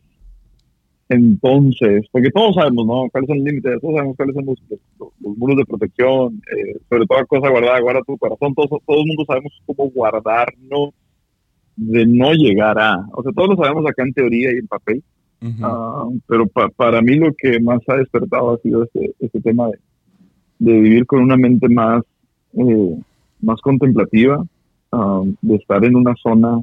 [1.12, 3.06] entonces, porque todos sabemos, ¿no?
[3.10, 3.80] ¿Cuáles son los límites?
[3.82, 4.58] Todos sabemos cuáles son los,
[5.20, 9.24] muros de protección, eh, sobre toda cosa guardada, guarda tu corazón, todos, todo el mundo
[9.26, 10.90] sabemos cómo guardarnos
[11.76, 15.02] de no llegar a, o sea, todos lo sabemos acá en teoría y en papel,
[15.62, 19.78] ah, pero para mí lo que más ha despertado ha sido este, este tema de,
[20.60, 22.02] de vivir con una mente más,
[22.54, 22.98] eh,
[23.42, 24.44] más contemplativa,
[24.90, 26.60] um, de estar en una zona,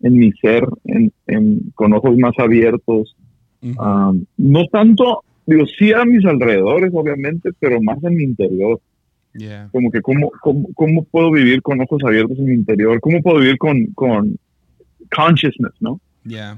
[0.00, 3.16] en mi ser, en, con ojos más abiertos.
[3.62, 8.80] Um, no tanto, digo, sí a mis alrededores, obviamente, pero más en mi interior.
[9.70, 10.30] Como que cómo,
[10.74, 14.38] cómo, puedo vivir con ojos abiertos en mi interior, cómo puedo vivir con, con
[15.14, 16.00] consciousness, ¿no?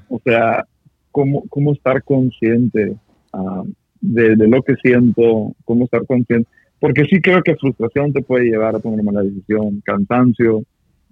[0.09, 0.65] O sea,
[1.11, 2.95] cómo, cómo estar consciente
[3.33, 6.49] um, de, de, lo que siento, cómo estar consciente
[6.81, 10.63] porque sí creo que frustración te puede llevar a tomar una mala decisión, cansancio,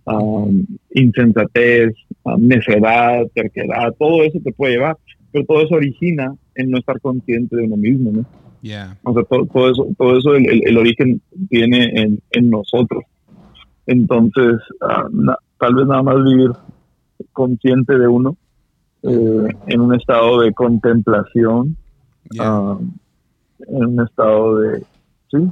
[0.04, 4.96] um, insensatez, um, necedad, terquedad, todo eso te puede llevar,
[5.32, 8.24] pero todo eso origina en no estar consciente de uno mismo, ¿no?
[8.62, 8.96] Yeah.
[9.02, 13.04] O sea, todo, eso, todo eso el, origen tiene en, nosotros.
[13.86, 15.06] Entonces, ah,
[15.60, 16.50] tal vez nada más vivir
[17.32, 18.36] consciente de uno,
[19.02, 21.76] eh, en un estado de contemplación,
[22.40, 22.78] ah,
[23.68, 24.82] en un estado de
[25.40, 25.50] sí,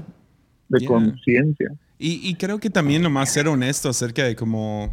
[0.68, 1.72] de conciencia.
[1.98, 4.92] Y, creo que también nomás ser honesto acerca de cómo,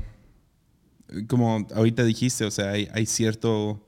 [1.28, 3.86] como ahorita dijiste, o sea, hay, cierto,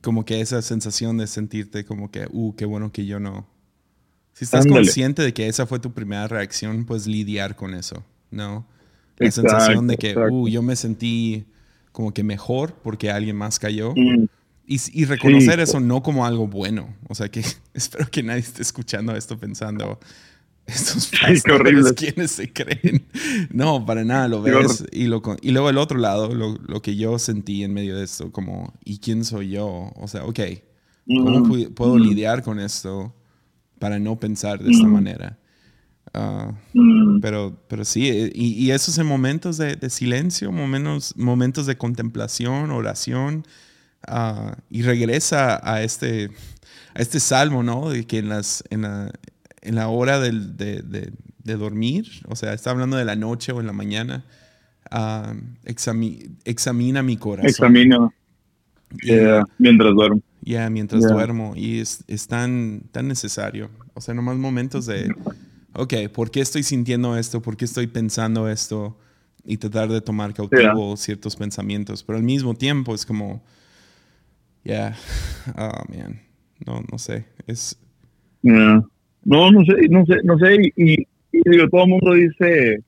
[0.00, 3.46] como que esa sensación de sentirte como que, uh, qué bueno que yo no.
[4.32, 8.66] Si estás consciente de que esa fue tu primera reacción, pues lidiar con eso, ¿no?
[9.18, 11.46] La sensación de que, uh, yo me sentí
[11.92, 13.92] como que mejor porque alguien más cayó.
[13.94, 14.26] Mm.
[14.70, 16.94] Y, reconocer eso no como algo bueno.
[17.08, 17.42] O sea, que
[17.74, 19.98] espero que nadie esté escuchando esto pensando,
[20.66, 23.06] estos pastores, ¿quiénes se creen?
[23.50, 24.84] No, para nada, lo ves.
[24.92, 28.04] Y, lo, y luego el otro lado, lo, lo, que yo sentí en medio de
[28.04, 29.90] esto, como, ¿y quién soy yo?
[29.96, 30.40] O sea, ok,
[31.06, 33.14] ¿cómo puedo lidiar con esto
[33.78, 35.38] para no pensar de esta manera?
[36.14, 37.20] Ah, mm.
[37.20, 43.46] pero, pero sí, eh, y, esos en momentos de, silencio, momentos, momentos de contemplación, oración,
[44.10, 46.30] uh, y regresa a este,
[46.94, 47.90] a este salmo, ¿no?
[47.90, 49.12] De que en, las, en, la,
[49.62, 53.60] en la hora de, de, de, dormir, o sea, está hablando de la noche o
[53.60, 54.24] en la mañana,
[54.92, 55.34] uh,
[56.44, 57.48] examina mi corazón.
[57.48, 58.10] Examina.
[59.58, 60.22] mientras duermo.
[60.42, 61.54] Ya, mientras duermo.
[61.56, 63.70] Y es, es tan, tan necesario.
[63.94, 65.10] O sea, nomás momentos de
[65.78, 67.40] ok, ¿por qué estoy sintiendo esto?
[67.40, 68.98] ¿Por qué estoy pensando esto?
[69.44, 72.02] Y tratar de tomar cautivo ciertos pensamientos.
[72.02, 73.42] Pero al mismo tiempo es como,
[74.64, 74.94] yeah,
[75.56, 76.20] oh man,
[76.66, 77.78] no, no sé, es...
[78.42, 80.56] No, no sé, no sé, no sé.
[80.76, 82.82] Y, digo, todo el mundo dice,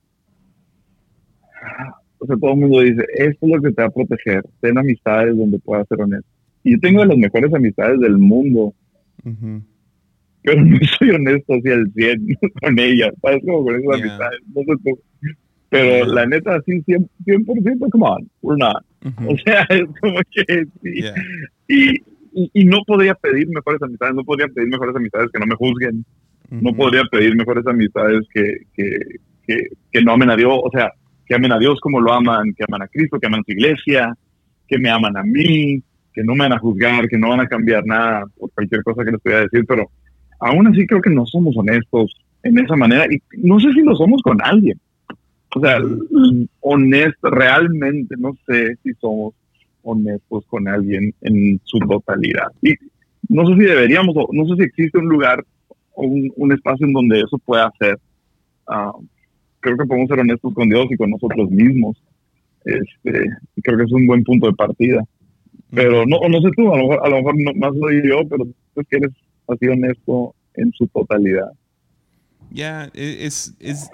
[2.18, 4.78] o sea, todo el mundo dice, esto es lo que te va a proteger, ten
[4.78, 6.28] amistades donde puedas ser honesto.
[6.62, 8.74] Y yo tengo las mejores amistades del mundo.
[10.42, 12.26] Pero no soy honesto así al 100
[12.62, 13.42] con ella, ¿sabes?
[13.44, 14.94] Como con esa amistad, no sé
[15.70, 18.84] Pero la neta, así 100%, 100% come on, we're not.
[19.26, 21.04] O sea, es como que sí.
[21.68, 25.54] Y, y, no podría pedir mejores amistades, no podría pedir mejores amistades que no me
[25.54, 26.04] juzguen,
[26.50, 28.98] no podría pedir mejores amistades que, que,
[29.46, 30.92] que, que, no amen a Dios, o sea,
[31.24, 33.52] que amen a Dios como lo aman, que aman a Cristo, que aman a su
[33.52, 34.14] iglesia,
[34.66, 35.80] que me aman a mí,
[36.12, 39.04] que no me van a juzgar, que no van a cambiar nada por cualquier cosa
[39.04, 39.88] que les voy a decir, pero
[40.40, 42.12] aún así creo que no somos honestos
[42.42, 44.78] en esa manera y no sé si lo somos con alguien.
[45.54, 45.78] O sea,
[46.60, 49.34] honesto, realmente no sé si somos
[49.82, 52.48] honestos con alguien en su totalidad.
[52.62, 52.74] Y
[53.28, 55.44] no sé si deberíamos, no sé si existe un lugar
[55.94, 57.98] o un, espacio en donde eso pueda ser.
[58.66, 58.92] Ah,
[59.60, 62.00] creo que podemos ser honestos con Dios y con nosotros mismos.
[62.64, 63.24] Este,
[63.62, 65.04] creo que es un buen punto de partida.
[65.72, 68.26] Pero no, no sé tú, a lo mejor, a lo mejor no, más soy yo,
[68.28, 68.44] pero
[68.74, 69.12] tú que eres
[69.58, 71.50] sido honesto en su totalidad.
[72.50, 73.88] Ya, e, es, es,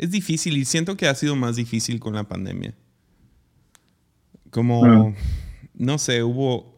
[0.00, 2.74] es difícil y siento que ha sido más difícil con la pandemia.
[4.48, 5.14] Como,
[5.74, 6.74] no sé, hubo,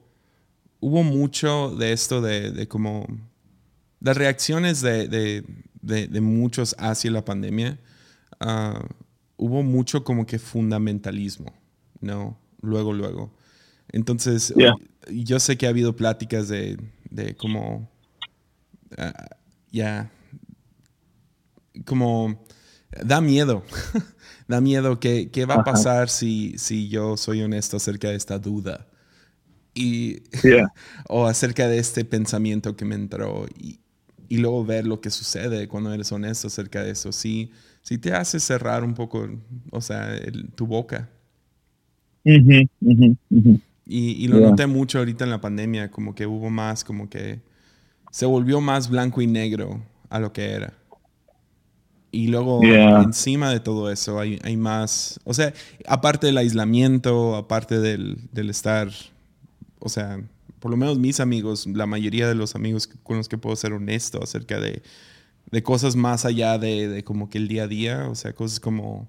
[0.80, 3.06] hubo mucho de esto de, de como
[4.00, 5.44] las reacciones de, de,
[5.82, 7.78] de, muchos hacia la pandemia.
[8.40, 8.84] Ah,
[9.36, 11.54] hubo mucho como que fundamentalismo,
[12.00, 12.36] ¿no?
[12.60, 13.32] Luego, luego.
[13.92, 14.52] Entonces,
[15.12, 16.76] yo sé que ha habido pláticas de,
[17.08, 17.88] de como,
[18.98, 19.28] ah,
[19.70, 20.10] ya,
[21.86, 22.44] como,
[23.04, 23.62] da miedo,
[24.48, 28.38] da miedo que, qué va a pasar si, si yo soy honesto acerca de esta
[28.38, 28.86] duda.
[29.74, 30.22] Y,
[31.08, 33.80] o acerca de este pensamiento que me entró y,
[34.28, 37.12] y, luego ver lo que sucede cuando eres honesto acerca de eso.
[37.12, 37.50] Si,
[37.82, 39.28] si te hace cerrar un poco,
[39.70, 40.18] o sea,
[40.54, 41.08] tu boca.
[43.84, 47.40] Y, lo noté mucho ahorita en la pandemia, como que hubo más, como que
[48.10, 50.74] se volvió más blanco y negro a lo que era.
[52.14, 55.54] Y luego encima de todo eso hay, hay, más, o sea,
[55.86, 58.90] aparte del aislamiento, aparte del, del, estar,
[59.78, 60.20] o sea,
[60.60, 63.72] por lo menos mis amigos, la mayoría de los amigos con los que puedo ser
[63.72, 64.82] honesto acerca de,
[65.50, 68.60] de cosas más allá de, de como que el día a día, o sea, cosas
[68.60, 69.08] como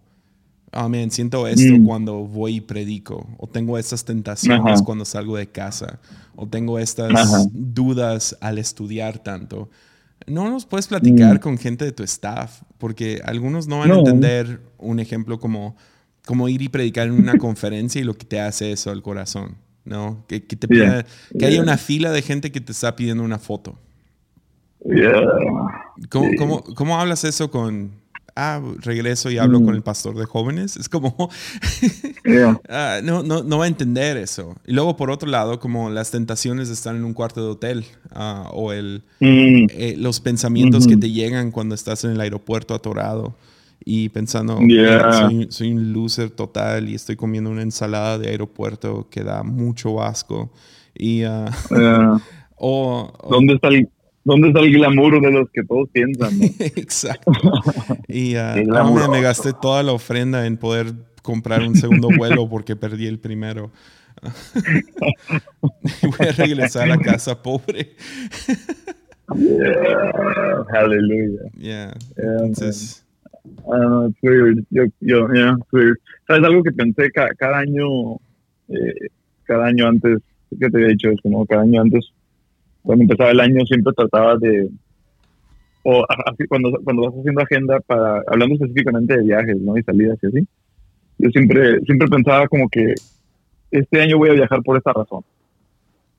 [0.73, 1.85] oh man, siento esto mm.
[1.85, 5.99] cuando voy y predico, o tengo estas tentaciones cuando salgo de casa,
[6.35, 9.69] o tengo estas dudas al estudiar tanto.
[10.28, 11.39] No nos puedes platicar mm.
[11.39, 15.76] con gente de tu staff, porque algunos no van a entender un ejemplo como,
[16.26, 19.57] como ir y predicar en una conferencia y lo que te hace eso al corazón,
[19.86, 20.24] ¿no?
[20.28, 23.78] Que, que te que haya una fila de gente que te está pidiendo una foto.
[26.09, 27.91] ¿Cómo, cómo, ¿Cómo hablas eso con,
[28.36, 29.77] ah, regreso y hablo con mm.
[29.77, 30.77] el pastor de jóvenes.
[30.77, 31.15] Es como,
[32.69, 34.55] ah, no, no, no, va a entender eso.
[34.65, 37.86] Y luego, por otro lado, como las tentaciones de estar en un cuarto de hotel
[38.11, 39.67] ah, o el, mm.
[39.69, 43.36] eh, los pensamientos que te llegan cuando estás en el aeropuerto atorado
[43.86, 44.59] y pensando,
[45.49, 50.51] soy, un loser total y estoy comiendo una ensalada de aeropuerto que da mucho asco.
[50.95, 51.49] Y, uh,
[52.55, 53.89] o, ¿Dónde está el
[54.26, 56.32] ¿Dónde está el glamour de los que todos piensan?
[56.59, 57.32] Exacto.
[58.07, 63.07] Y uh, me, gasté toda la ofrenda en poder comprar un segundo vuelo porque perdí
[63.07, 63.71] el primero.
[65.61, 67.95] Voy a regresar a casa pobre.
[69.36, 70.65] yeah.
[70.71, 71.49] Hallelujah.
[71.57, 71.93] Yeah.
[72.15, 73.03] Entonces.
[73.65, 74.65] Uh, it's weird.
[74.69, 75.99] Yo, yo, yeah, it's weird.
[76.28, 78.15] ¿Sabes algo que pensé cada, año?
[78.69, 79.09] Eh,
[79.43, 80.19] cada año antes,
[80.57, 81.28] ¿qué te había dicho eso?
[81.30, 81.45] ¿no?
[81.45, 82.13] Cada año antes
[82.84, 84.69] cuando empezaba el año siempre trataba de,
[85.84, 89.77] o así cuando, cuando vas haciendo agenda para, hablando específicamente de viajes, ¿no?
[89.77, 90.47] Y salidas y así,
[91.17, 92.93] yo siempre, siempre pensaba como que
[93.71, 95.23] este año voy a viajar por esta razón.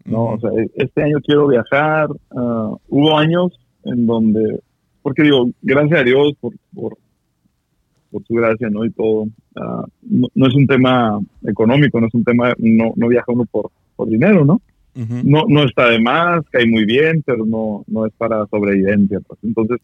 [0.04, 0.24] ¿no?
[0.26, 2.08] O sea, este año quiero viajar.
[2.36, 4.60] Ah, hubo años en donde
[5.04, 6.96] porque digo, gracias a Dios por, por,
[8.10, 8.86] por su gracia, ¿no?
[8.86, 9.26] Y todo.
[9.54, 13.70] Ah, no, es un tema económico, no es un tema, no, no viaja uno por,
[13.96, 14.62] por dinero, ¿no?
[14.94, 19.20] No, no está de más, cae muy bien, pero no, no es para sobrevivencia.
[19.20, 19.40] Pues.
[19.42, 19.78] Entonces,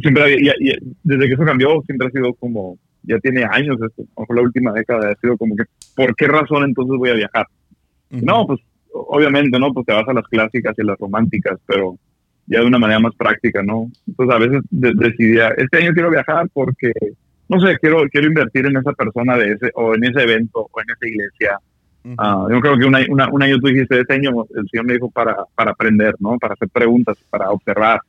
[0.00, 0.54] siempre había,
[1.02, 5.12] desde que eso cambió, siempre ha sido como, ya tiene años esto, la última década
[5.12, 7.46] ha sido como que, ¿por qué razón entonces voy a viajar?
[8.10, 8.60] No, pues
[8.92, 9.72] obviamente, ¿no?
[9.72, 11.98] Pues te vas a las clásicas y las románticas, pero
[12.46, 13.90] ya de una manera más práctica, ¿no?
[14.06, 16.92] Entonces a veces decidía, este año quiero viajar porque,
[17.48, 20.80] no sé, quiero, quiero invertir en esa persona de ese, o en ese evento, o
[20.80, 21.58] en esa iglesia.
[22.18, 25.36] Ah, yo creo que un año tú dijiste, este año el Señor me dijo para,
[25.54, 26.38] para aprender, ¿no?
[26.38, 28.00] Para hacer preguntas, para observar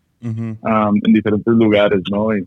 [0.64, 2.36] ah, en diferentes lugares, ¿no?
[2.36, 2.46] Y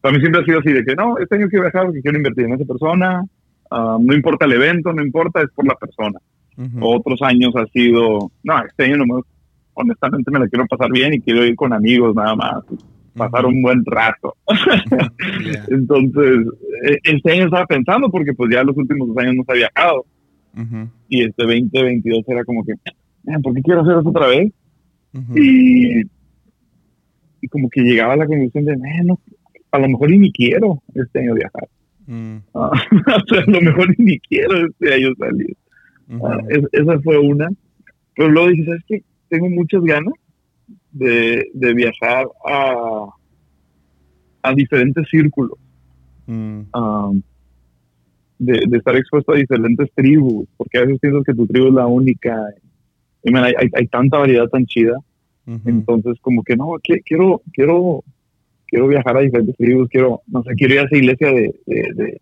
[0.00, 2.18] para mí siempre ha sido así, de que no, este año quiero viajar porque quiero
[2.18, 3.22] invertir en esa persona,
[3.70, 6.18] no importa el evento, no importa, es por la persona.
[6.80, 9.22] Otros años ha sido, no, este año nomás
[9.74, 12.64] honestamente me la quiero pasar bien y quiero ir con amigos nada más,
[13.16, 14.34] pasar un buen rato.
[15.68, 16.46] Entonces,
[16.84, 19.70] e, este año estaba pensando porque pues ya los últimos dos años no se había
[19.74, 20.04] viajado.
[21.08, 22.74] Y este 2022 era como que,
[23.42, 24.52] ¿por qué quiero hacer eso otra vez?
[25.34, 26.00] y,
[27.40, 29.18] y, como que llegaba a la conclusión de, no,
[29.70, 31.68] a lo mejor ni quiero este año viajar.
[32.06, 32.36] Mm.
[32.54, 35.56] Ah, a lo mejor ni quiero este año salir.
[36.22, 36.38] Ah,
[36.72, 37.48] esa fue una.
[38.14, 39.02] Pero luego dije, ¿sabes qué?
[39.28, 40.14] tengo muchas ganas
[40.92, 43.06] de, viajar a,
[44.42, 45.58] a diferentes círculos.
[46.26, 46.62] Mm.
[46.74, 47.22] Um,
[48.38, 51.86] de, estar expuesto a diferentes tribus, porque a veces piensas que tu tribu es la
[51.86, 52.36] única.
[53.22, 54.98] Y, hay, tanta variedad tan chida.
[55.64, 58.04] Entonces, como que no, quiero, quiero,
[58.66, 62.20] quiero viajar a diferentes tribus, quiero, no sé, quiero ir a esa iglesia de, de,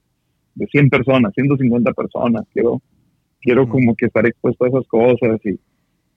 [0.55, 2.81] de, 100 personas, 150 personas, quiero,
[3.41, 5.59] quiero como que estar expuesto a esas cosas y,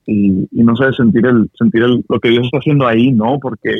[0.06, 3.40] y, no sé, sentir el sentir el, lo que Dios está haciendo ahí, ¿no?
[3.40, 3.72] Porque,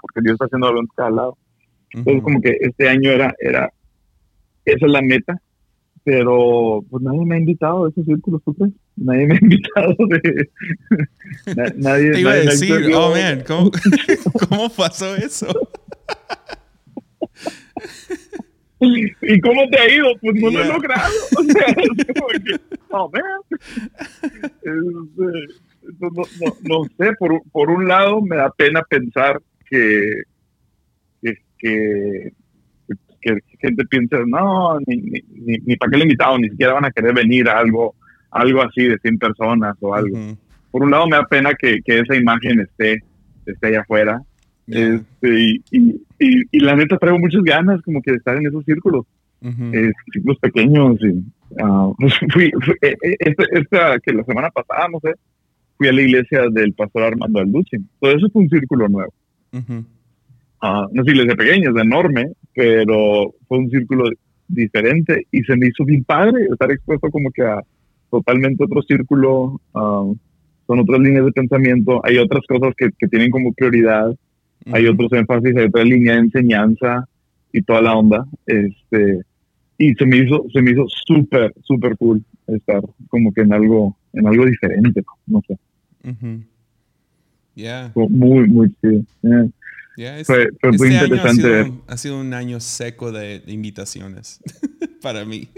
[0.00, 1.38] porque Dios está haciendo algo en cada lado.
[1.90, 3.72] Entonces, como que este año era, era,
[4.64, 5.40] esa es la meta,
[6.04, 8.72] pero pues nadie me ha invitado a esos círculos, ¿tú crees?
[8.96, 10.50] Nadie me ha invitado de...
[11.76, 13.70] nadie, Te iba a decir, oh, man, ¿cómo,
[14.48, 15.48] ¿cómo pasó eso?
[18.80, 20.08] ¿Y cómo te ha ido?
[20.20, 21.12] Pues no lo he logrado.
[21.38, 23.22] O sea, es como que, oh, man.
[24.22, 24.42] Este,
[26.00, 26.24] no, no,
[26.62, 29.40] no, sé, por, por, un lado me da pena pensar
[29.70, 30.24] que,
[31.22, 32.34] que, que,
[33.60, 37.14] gente piensa, no, ni, ni, ni, para qué le invitado, ni siquiera van a querer
[37.14, 37.94] venir a algo,
[38.30, 40.16] algo así de 100 personas o algo.
[40.70, 43.02] Por un lado me da pena que, que esa imagen esté,
[43.46, 44.20] esté allá afuera.
[44.66, 49.04] Este, y, y, la neta traigo muchas ganas como que de estar en esos círculos,
[49.40, 50.96] círculos pequeños.
[51.00, 51.08] Y,
[51.62, 51.94] uh,
[52.32, 52.50] fui,
[52.82, 55.14] eh, eh, esta, que la semana pasada, no sé,
[55.76, 57.76] fui a la iglesia del pastor Armando Alducci.
[58.00, 59.12] Todo eso fue un círculo nuevo.
[59.52, 59.84] Uh
[60.92, 64.10] no es iglesia pequeña, es enorme, pero fue un círculo
[64.48, 67.60] diferente y se me hizo bien padre estar expuesto como que a
[68.10, 70.16] totalmente otro círculo, uh,
[70.66, 74.14] con otras líneas de pensamiento, hay otras cosas que, que tienen como prioridad
[74.72, 77.06] hay otros énfasis, hay otra línea de enseñanza
[77.52, 78.26] y toda la onda.
[78.46, 79.20] Este,
[79.78, 83.96] y se me hizo, se me hizo súper, súper cool estar como que en algo,
[84.12, 85.58] en algo diferente, no sé.
[87.94, 89.02] Muy, muy chido.
[90.24, 91.72] Fue, fue muy este interesante.
[91.86, 94.40] ha, sido, un año seco de, invitaciones
[95.02, 95.48] para mí.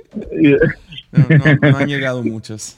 [1.63, 2.77] no, han llegado muchos.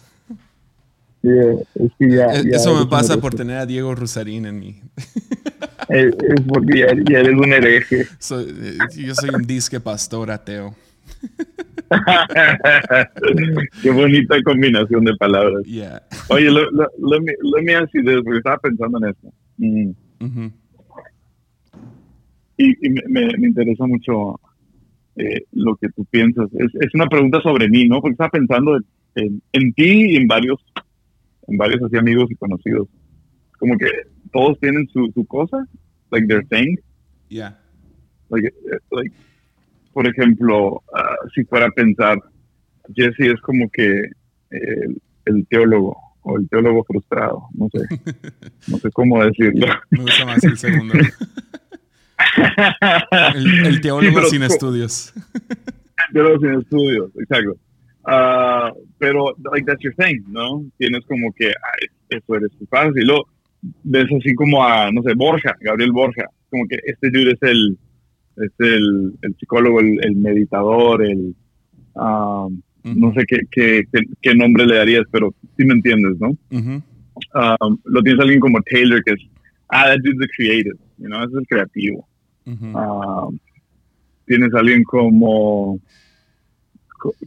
[1.22, 4.80] es que ya, e, Eso me pasa por tener a Diego Rusarín en mí.
[5.88, 6.14] es,
[6.46, 8.02] porque ya, eres un hereje.
[8.02, 10.74] Eh, yo soy un disque pastor ateo.
[13.82, 15.62] Qué bonita combinación de palabras.
[16.28, 17.18] Oye, lo, lo, lo,
[18.22, 19.32] porque estaba pensando en esto.
[19.56, 19.90] Mm.
[22.58, 24.40] Y, me, me, interesa mucho
[25.16, 26.48] eh, lo que tú piensas.
[26.54, 28.00] Es, es, una pregunta sobre mí, ¿no?
[28.00, 28.76] Porque estaba pensando
[29.14, 30.58] en, en, ti y en varios,
[31.46, 32.88] en varios así amigos y conocidos.
[33.58, 33.86] Como que
[34.32, 35.66] todos tienen su, su cosa,
[36.10, 36.76] like their thing.
[37.28, 37.58] Yeah.
[38.28, 39.12] Like, eh, like
[39.92, 42.18] por ejemplo, ah, si fuera a pensar,
[42.94, 44.02] Jesse es como que
[44.50, 47.80] el, el, teólogo o el teólogo frustrado, no sé,
[48.68, 49.66] no sé cómo decirlo.
[49.90, 50.94] Me gusta más el segundo.
[53.64, 55.12] el, teólogo sin estudios.
[56.08, 57.56] El teólogo sin estudios, exacto.
[58.04, 60.64] Uh, pero, like, that's your thing, ¿no?
[60.78, 61.52] Tienes como que,
[62.08, 63.02] eso eres tu fácil.
[63.02, 63.28] Y luego,
[63.82, 67.78] ves así como a, no sé, Borja, Gabriel Borja, como que este dude es el,
[68.36, 71.34] es el, el psicólogo, el, meditador, el,
[71.94, 73.84] um, no sé qué, qué,
[74.22, 76.36] qué, nombre le darías, pero sí me entiendes, ¿no?
[77.34, 79.20] Um, lo tienes alguien como Taylor, que es,
[79.68, 82.06] ah, that dude's a creative, you es el creativo.
[82.74, 83.28] Ah,
[84.26, 85.80] tienes a alguien como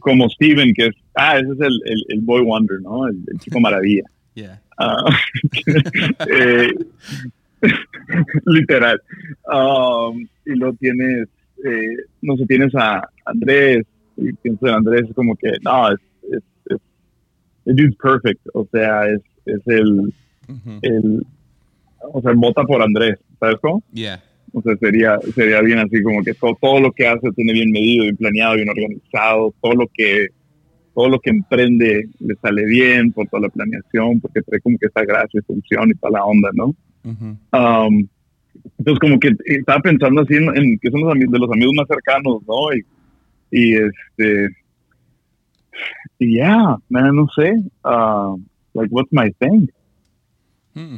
[0.00, 3.08] como Steven, que es, ah, ese es el, el, Boy Wonder, ¿no?
[3.08, 4.04] El, chico maravilla.
[4.78, 5.04] Ah,
[6.28, 6.74] eh,
[8.46, 9.00] literal.
[9.44, 11.28] Um, y lo tienes,
[11.64, 15.98] eh, no sé, tienes a Andrés, y pienso en Andrés como que, no, es,
[16.30, 20.12] es, es, es perfect, o sea, es, es el,
[20.82, 21.26] el,
[22.00, 23.82] o sea, vota por Andrés, ¿sabes cómo?
[23.92, 24.22] Yeah.
[24.52, 27.72] O sea, sería, sería bien así como que todo, todo lo que hace tiene bien
[27.72, 30.28] medido, bien planeado, bien organizado, todo lo que
[30.94, 34.88] todo lo que emprende le sale bien por toda la planeación, porque trae como que
[34.88, 36.74] esa gracia y función y toda la onda, ¿no?
[37.04, 38.06] Um,
[38.78, 42.42] entonces como que estaba pensando así en, que son los de los amigos más cercanos,
[42.46, 42.74] ¿no?
[42.76, 42.84] Y,
[43.50, 44.48] y este,
[46.18, 48.36] y ya, yeah, no sé, uh,
[48.74, 49.68] like what's my thing?
[50.74, 50.96] Hmm.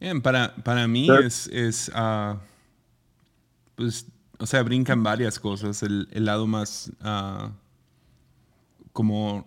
[0.00, 2.36] Bien, para, para mí es, es uh,
[3.74, 4.06] pues,
[4.38, 5.82] o sea, brincan varias cosas.
[5.82, 7.50] El, el lado más, uh,
[8.92, 9.46] como,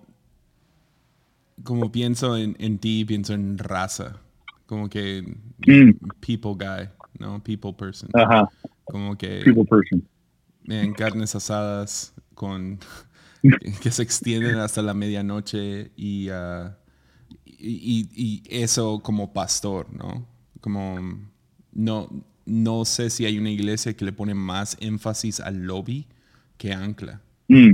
[1.64, 4.18] como pienso en, en, ti, pienso en raza.
[4.66, 5.38] Como que
[5.68, 6.20] mm.
[6.20, 6.90] people guy,
[7.20, 7.42] ¿no?
[7.44, 8.10] People person.
[8.14, 8.50] Ajá.
[8.86, 9.42] Como que...
[9.44, 10.08] People person.
[10.68, 12.80] En carnes asadas con...
[13.82, 16.72] que se extienden hasta la medianoche y, uh,
[17.46, 20.28] y, y, eso como pastor, ¿no?
[20.62, 21.20] Como
[21.74, 22.10] no,
[22.46, 26.08] no sé si hay una iglesia que le pone más énfasis al lobby
[26.58, 27.22] que ancla.
[27.48, 27.72] Mm.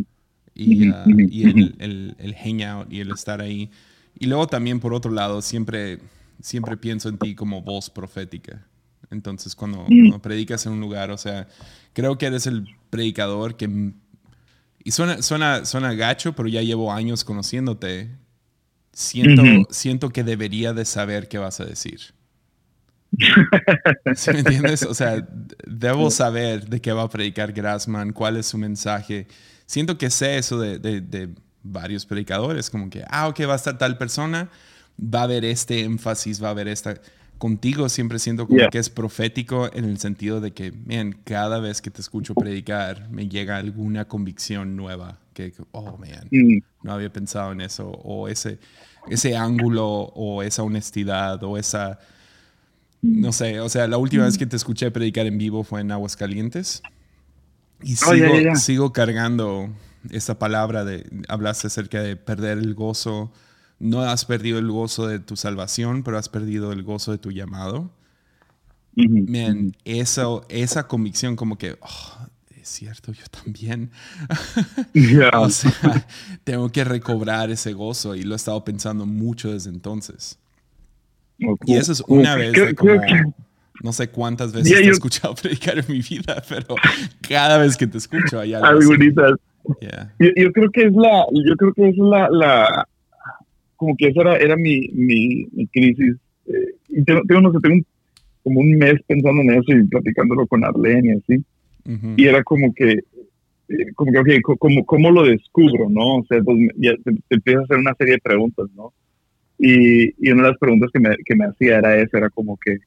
[0.55, 0.93] Y, uh,
[1.29, 3.69] y el, el, el, hangout y el estar ahí.
[4.17, 5.99] Y luego también, por otro lado, siempre,
[6.41, 8.65] siempre pienso en ti como voz profética.
[9.11, 10.09] Entonces, cuando, mm.
[10.09, 11.47] cuando, predicas en un lugar, o sea,
[11.93, 13.93] creo que eres el predicador que...
[14.83, 18.09] Y suena, suena, suena gacho, pero ya llevo años conociéndote.
[18.93, 21.99] Siento, siento que debería de saber qué vas a decir.
[24.15, 24.83] ¿Sí me entiendes?
[24.83, 25.27] O sea,
[25.67, 29.27] debo saber de qué va a predicar Grassman, cuál es su mensaje.
[29.65, 31.29] Siento que sé eso de, de,
[31.63, 34.49] varios predicadores, como que, ah, ok, va a estar tal persona,
[34.97, 36.95] va a haber este énfasis, va a haber esta...
[37.37, 41.83] Contigo siempre siento como que es profético en el sentido de que, man, cada vez
[41.83, 45.19] que te escucho predicar, me llega alguna convicción nueva.
[45.33, 46.57] Que, oh, man, mm.
[46.81, 47.89] no había pensado en eso.
[47.89, 48.57] O ese,
[49.07, 51.99] ese ángulo, o esa honestidad, o esa
[53.01, 55.91] no sé, o sea, la última vez que te escuché predicar en vivo fue en
[55.91, 56.81] Aguascalientes.
[57.83, 59.69] Y oh, sigo, cargando
[60.09, 63.31] esa palabra de, hablaste acerca de perder el gozo.
[63.79, 67.31] No has perdido el gozo de tu salvación, pero has perdido el gozo de tu
[67.31, 67.91] llamado.
[68.95, 72.27] Man, eso, esa convicción como que, oh,
[72.59, 73.91] es cierto, yo también.
[75.35, 76.07] o sea,
[76.43, 80.39] tengo que recobrar ese gozo y lo he estado pensando mucho desde entonces.
[81.65, 82.99] Y eso es una vez de como,
[83.83, 86.75] no sé cuántas veces te he escuchado predicar en mi vida, pero
[87.27, 88.79] cada vez que te escucho hay algo
[90.19, 92.87] Yo, creo que es la, yo creo que es la, la
[93.75, 96.15] como que esa era, era mi, mi, mi crisis.
[96.47, 97.85] Eh, y tengo, no sé, tengo
[98.43, 101.43] como un mes pensando en eso y platicándolo con Arlene y así.
[102.17, 106.17] Y era como que, eh, como que, okay, como, ¿cómo lo descubro, no?
[106.17, 108.91] O sea, pues, ya te, te empiezas a hacer una serie de preguntas, ¿no?
[109.59, 112.57] Y, y, una de las preguntas que me, que me hacía era esa, era como
[112.57, 112.77] que,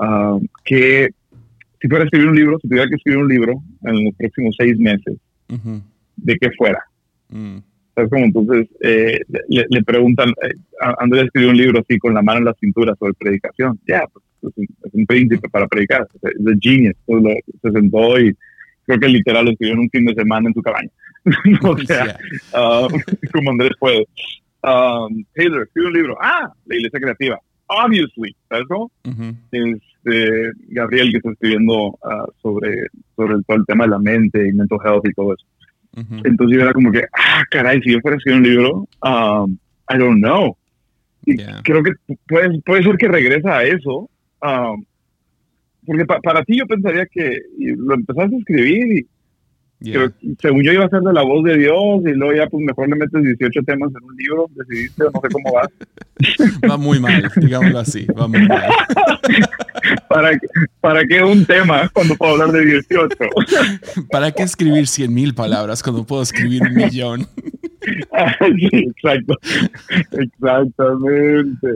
[0.00, 1.10] ah, que
[1.80, 4.54] si fuera a escribir un libro, si tuviera que escribir un libro en los próximos
[4.58, 5.16] seis meses,
[6.16, 6.82] ¿de qué fuera?
[7.28, 7.58] Mm.
[7.94, 8.24] ¿Sabes cómo?
[8.24, 10.54] Entonces eh, le, preguntan, eh,
[10.98, 13.78] Andrés escribió un libro así con la mano en la cintura sobre predicación.
[13.86, 16.94] Ya, pues, es, un, príncipe para predicar, es un genius.
[17.62, 18.36] se sentó y
[18.86, 20.90] creo que literal lo escribió en un fin de semana en su cabaña.
[21.62, 22.16] o sea,
[22.54, 22.88] ah,
[23.32, 24.06] como Andrés puede
[24.62, 26.16] um, Taylor escribe un libro.
[26.20, 27.40] Ah, la iglesia creativa.
[27.66, 28.90] Obviously, ¿sabes cómo?
[29.52, 34.48] este, Gabriel que está escribiendo uh, sobre, sobre el, todo el tema de la mente
[34.48, 35.46] y mental health y todo eso.
[36.24, 39.58] Entonces yo era como que, ah, caray, si yo fuera a escribir un libro, um,
[39.88, 40.56] I don't know.
[41.26, 41.92] Y creo que
[42.28, 44.08] puede, puede ser que regresa a eso.
[44.42, 44.84] Um,
[45.84, 49.06] porque para ti yo pensaría que lo empezaste a escribir y
[49.80, 52.88] según yo iba a ser de la voz de Dios y luego ya pues mejor
[52.88, 55.68] le metes 18 temas en un libro, decidiste, no sé cómo va.
[56.70, 58.62] va muy mal, digámoslo así, va muy mal.
[60.08, 60.38] ¿Para,
[60.80, 63.16] ¿Para qué un tema cuando puedo hablar de 18?
[64.10, 67.26] ¿Para qué escribir 100 mil palabras cuando puedo escribir un millón?
[67.80, 69.34] sí, exacto,
[70.12, 71.68] exactamente.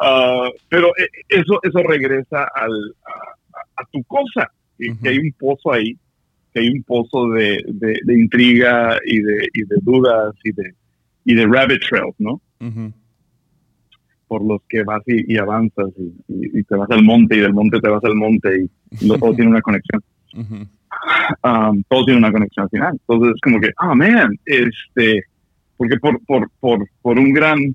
[0.00, 2.94] Uh, pero eh, eso, eso regresa al,
[3.76, 4.48] a, tu cosa,
[4.78, 5.96] que hay un pozo ahí
[6.58, 10.74] que hay un pozo de, de, intriga y de, y de, dudas y de,
[11.24, 12.40] y de rabbit trails, ¿no?
[14.28, 15.88] por los que vas y, avanzas
[16.28, 18.68] y, te vas al monte y del monte te vas al monte
[19.00, 20.02] y, todo tiene una conexión.
[21.42, 22.92] Um, todo tiene una conexión al final.
[22.92, 25.24] Entonces es como que, ah, man, este,
[25.76, 27.74] porque por, por, por, por un gran,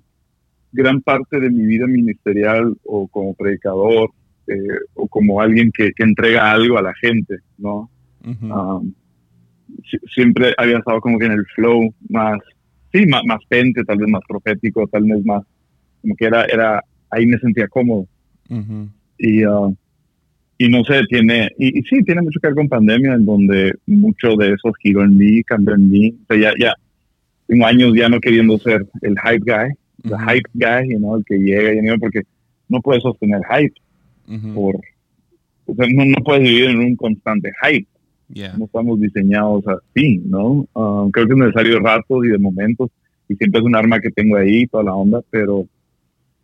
[0.71, 4.11] gran parte de mi vida ministerial o como predicador
[4.47, 4.55] eh,
[4.93, 7.89] o como alguien que, que, entrega algo a la gente, ¿no?
[8.23, 8.93] Um,
[10.13, 12.39] siempre había estado como que en el flow más,
[12.91, 15.43] sí, más, más pente, tal vez más profético, tal vez más,
[16.01, 18.07] como que era, era ahí me sentía cómodo.
[19.17, 19.75] Y, uh,
[20.57, 24.35] y no sé, tiene, y, sí, tiene mucho que ver con pandemia, en donde mucho
[24.35, 26.15] de eso giró en mí, cambió en mí.
[26.23, 26.73] O sea, ya, ya,
[27.47, 31.25] tengo años ya no queriendo ser el hype guy, el hype guy, you know, el
[31.25, 32.21] que llega y porque
[32.69, 33.73] no puedes sostener hype.
[34.53, 34.75] por,
[35.65, 37.87] o sea, no, no puedes vivir en un constante hype.
[38.29, 40.67] No estamos diseñados así, ¿no?
[40.73, 42.89] Um, creo que es necesario ratos y de momentos,
[43.27, 45.67] y siempre es un arma que tengo ahí, toda la onda, pero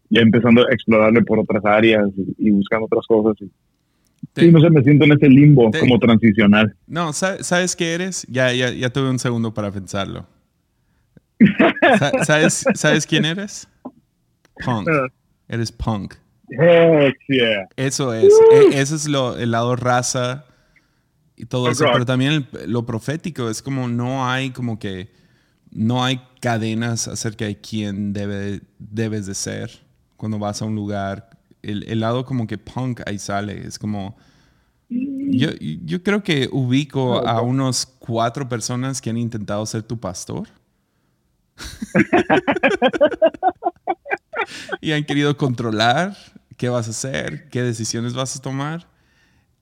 [0.09, 3.37] ya empezando a explorarle por otras áreas y, buscando otras cosas.
[4.35, 6.75] sí, no sé, me siento en ese limbo como transicional.
[6.87, 8.25] No, ¿sabes qué eres?
[8.29, 10.25] Ya, ya, ya tuve un segundo para pensarlo.
[12.23, 13.67] ¿Sabes, ¿Sabes quién eres?
[14.65, 14.89] Punk.
[14.89, 15.07] Ah.
[15.47, 16.15] Eres punk.
[16.51, 17.67] Heck yeah.
[17.75, 18.33] Eso es.
[18.51, 20.45] E, ese es lo, el lado raza
[21.39, 21.85] y todo eso.
[21.91, 25.09] Pero también lo profético es como no hay como que
[25.71, 29.71] no hay cadenas acerca de quién debe, debes de ser
[30.17, 31.29] cuando vas a un lugar.
[31.61, 33.65] El, lado como que punk ahí sale.
[33.65, 34.17] Es como...
[34.89, 40.47] Yo, yo creo que ubico a unos cuatro personas que han intentado ser tu pastor.
[44.81, 46.17] y han querido controlar
[46.57, 48.87] qué vas a hacer, qué decisiones vas a tomar.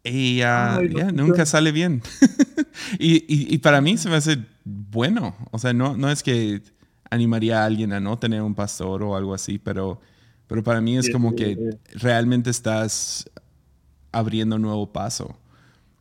[0.10, 0.80] Y ya
[1.14, 2.02] nunca sale bien.
[3.00, 5.36] y, y, para mí se me hace bueno.
[5.52, 6.62] O sea, no, no es que
[7.10, 10.02] animaría a alguien a no tener un pastor o algo así, pero,
[10.48, 11.58] pero para mí es como que
[11.94, 13.30] realmente estás
[14.12, 15.38] abriendo un nuevo paso.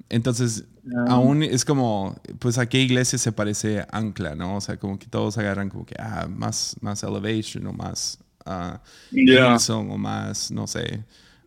[0.09, 1.05] Entonces, ah.
[1.09, 4.57] aún es como, pues a qué iglesia se parece Ancla, ¿no?
[4.57, 9.73] O sea, como que todos agarran como que, ah, más, más elevation o más uh,
[9.73, 11.05] o más, no sé,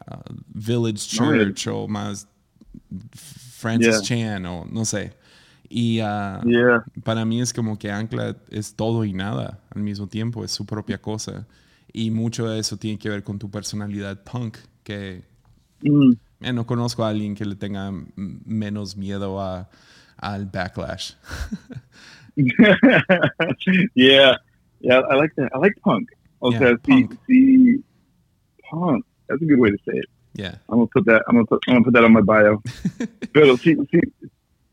[0.07, 2.27] uh, Village Church o más
[3.13, 5.13] Francis Chan o no sé.
[5.69, 6.41] Y uh,
[7.03, 10.65] para mí es como que Ancla es todo y nada al mismo tiempo, es su
[10.65, 11.45] propia cosa.
[11.93, 15.21] Y mucho de eso tiene que ver con tu personalidad punk, que
[15.81, 16.13] mm.
[16.53, 19.69] no conozco a alguien que le tenga menos miedo a,
[20.17, 21.13] al backlash.
[23.95, 24.37] yeah,
[24.79, 25.51] yeah, I like that.
[25.53, 26.09] I like punk.
[26.41, 27.15] O sea, punk.
[27.27, 27.83] sí,
[28.69, 29.05] punk.
[29.27, 30.09] That's a good way to say it.
[30.39, 30.55] Yeah.
[30.69, 31.23] I'm gonna put that.
[31.27, 32.61] I'm gonna put, I'm gonna put that on my bio.
[33.33, 33.99] Pero sí, sí.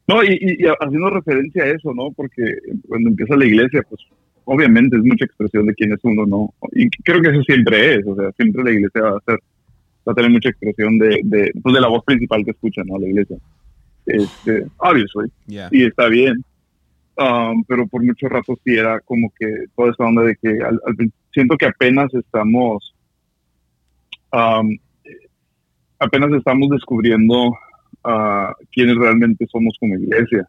[0.08, 2.12] No, y, y, haciendo referencia a eso, ¿no?
[2.12, 2.58] Porque
[2.88, 4.00] cuando empieza la iglesia, pues
[4.44, 6.54] obviamente es mucha expresión de quién es uno, ¿no?
[6.72, 9.40] Y creo que eso siempre es, o sea, siempre la iglesia va a ser,
[10.06, 12.98] va a tener mucha expresión de, de, pues de la voz principal que escucha, ¿no?
[12.98, 13.36] La iglesia.
[14.06, 15.28] Este, obviously.
[15.46, 15.68] Yeah.
[15.72, 16.44] Y está bien.
[17.18, 20.78] Um, pero por mucho rato sí era como que toda esa onda de que al,
[21.32, 22.94] siento que apenas estamos
[24.32, 24.76] um,
[25.98, 30.46] apenas estamos descubriendo uh, quiénes realmente somos como iglesia.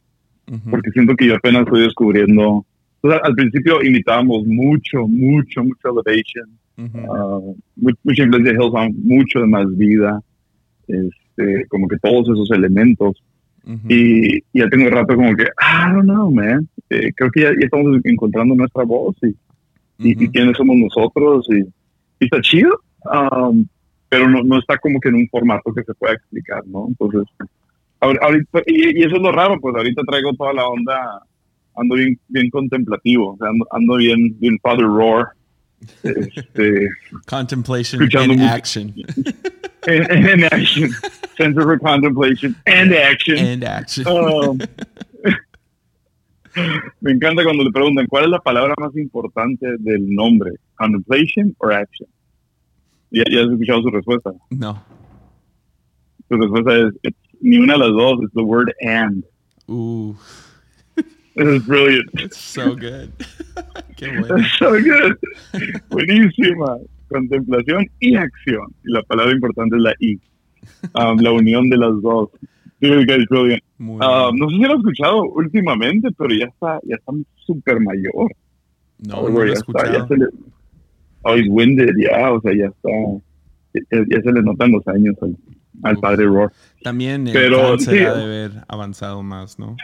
[0.69, 2.65] Porque siento que yo apenas estoy descubriendo.
[3.03, 6.49] al principio imitábamos mucho, mucho, mucho elevation,
[6.95, 10.21] uh, mucha iglesia de Hillsong, mucho de más vida,
[10.87, 13.21] este, como que todos esos elementos.
[13.89, 16.69] y, ya tengo un rato como que, I don't know, man.
[16.89, 19.35] Eh, creo que ya, estamos encontrando nuestra voz y,
[19.99, 21.45] y, quiénes somos nosotros.
[21.49, 22.71] Y, y está chido.
[23.03, 23.65] Um,
[24.09, 26.87] pero no, no está como que en un formato que se pueda explicar, ¿no?
[26.87, 27.23] Entonces,
[27.99, 31.21] ahorita, y, eso es lo raro, pues ahorita traigo toda la onda,
[31.75, 35.29] ando bien, bien contemplativo, o sea, ando, bien, bien Father Roar.
[36.03, 36.89] Este,
[37.27, 38.93] Contemplation in action.
[39.87, 40.89] En, action.
[41.37, 43.37] Center for Contemplation and Action.
[43.37, 44.05] And action.
[44.05, 44.59] Um,
[47.01, 51.71] me encanta cuando le preguntan cuál es la palabra más importante del nombre, contemplation or
[51.71, 52.07] action.
[53.11, 54.31] ¿Ya, ¿Ya, has escuchado su respuesta?
[54.49, 54.83] No.
[56.27, 59.23] Su respuesta es, ni una de las dos, es the word and.
[59.69, 60.15] Ooh.
[61.35, 62.09] This is brilliant.
[62.15, 63.13] It's so good.
[63.95, 64.37] Qué bueno.
[64.37, 65.17] It's so good.
[65.89, 66.79] Buenísima.
[67.09, 68.73] Contemplación y acción.
[68.83, 70.19] Y la palabra importante es la I.
[70.95, 72.29] Um, la unión de las dos.
[72.81, 73.63] Guy is brilliant.
[73.79, 77.11] Um, no sé si lo he escuchado últimamente, pero ya está, ya está
[77.45, 78.31] súper mayor.
[78.99, 79.93] No, no lo he escuchado.
[79.93, 80.25] ya se le,
[81.27, 82.89] oh, winded, ya, o sea, ya está,
[84.09, 85.15] ya, se le notan los años
[85.83, 86.51] al, padre Roar.
[86.81, 89.75] También el Pero, sí, ha de haber avanzado más, ¿no?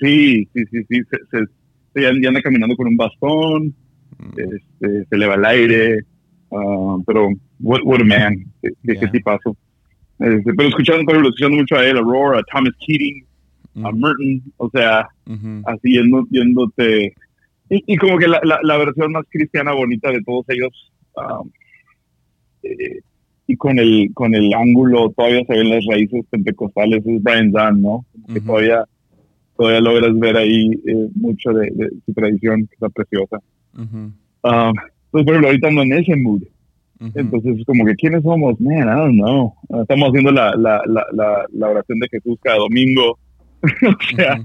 [0.00, 1.00] Sí, sí, sí, sí,
[1.30, 3.74] se, ya, anda caminando con un bastón,
[4.18, 4.40] mm.
[4.40, 6.06] este, se eleva al aire,
[6.52, 8.44] Ah, pero, what, what a man.
[8.60, 9.56] Qué, qué, qué tipazo.
[10.18, 13.24] Este, pero escuchando, pero escuchando mucho a él, a Roar, a Thomas Keating,
[13.76, 15.08] a Merton, o sea,
[15.66, 17.14] así yendo, yéndote.
[17.72, 20.92] Y, y, como que la, la, la, versión más cristiana bonita de todos ellos.
[21.16, 21.50] Um,
[22.62, 23.00] eh,
[23.46, 27.80] y con el, con el ángulo, todavía se ven las raíces pentecostales, es Brian Zahn,
[27.80, 28.04] ¿no?
[28.32, 28.84] Que todavía,
[29.56, 33.38] todavía logras ver ahí eh, mucho de, de, su tradición, que está preciosa.
[33.74, 34.74] Um,
[35.10, 36.42] pues, ahorita no en ese mood.
[37.14, 38.60] Entonces, como que, ¿quiénes somos?
[38.60, 39.54] Man, I don't know.
[39.80, 43.18] Estamos haciendo la, la, la, la, oración de Jesús cada domingo.
[43.88, 44.40] o sea,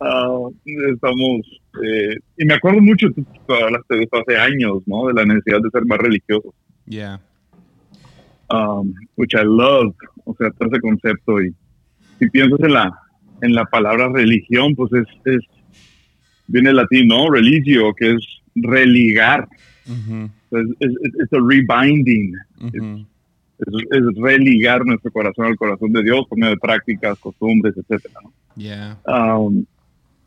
[0.00, 0.54] uh,
[0.92, 1.40] estamos...
[1.84, 5.06] Eh, y me acuerdo mucho, tú hablaste de esto hace años, ¿no?
[5.08, 6.54] De la necesidad de ser más religiosos.
[6.86, 7.20] Yeah.
[8.50, 9.94] Um, which I love.
[10.24, 11.42] O sea, todo ese concepto.
[11.42, 11.54] Y
[12.18, 12.98] si piensas en la,
[13.42, 15.40] en la palabra religión, pues es, es
[16.46, 17.30] viene el latín, ¿no?
[17.30, 19.48] Religio, que es religar.
[19.86, 22.34] Uh es, es, es a rebinding.
[22.60, 23.06] Uh -huh.
[23.58, 28.14] es, es, religar nuestro corazón al corazón de Dios por medio de prácticas, costumbres, etcétera.
[28.22, 28.32] ¿no?
[28.56, 28.96] Yeah.
[29.06, 29.66] Um,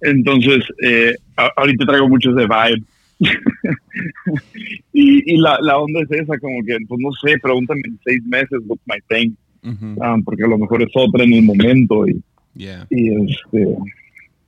[0.02, 1.16] entonces, eh,
[1.58, 2.84] ahorita traigo muchos de vibe.
[4.94, 8.24] y, y la, la, onda es esa, como que, pues no sé, pregúntame en seis
[8.26, 9.34] meses what's my thing.
[9.62, 10.16] Uh -huh.
[10.16, 12.08] um, porque a lo mejor es otra en el momento.
[12.08, 12.22] Y,
[12.56, 12.88] yeah.
[12.90, 13.78] y este.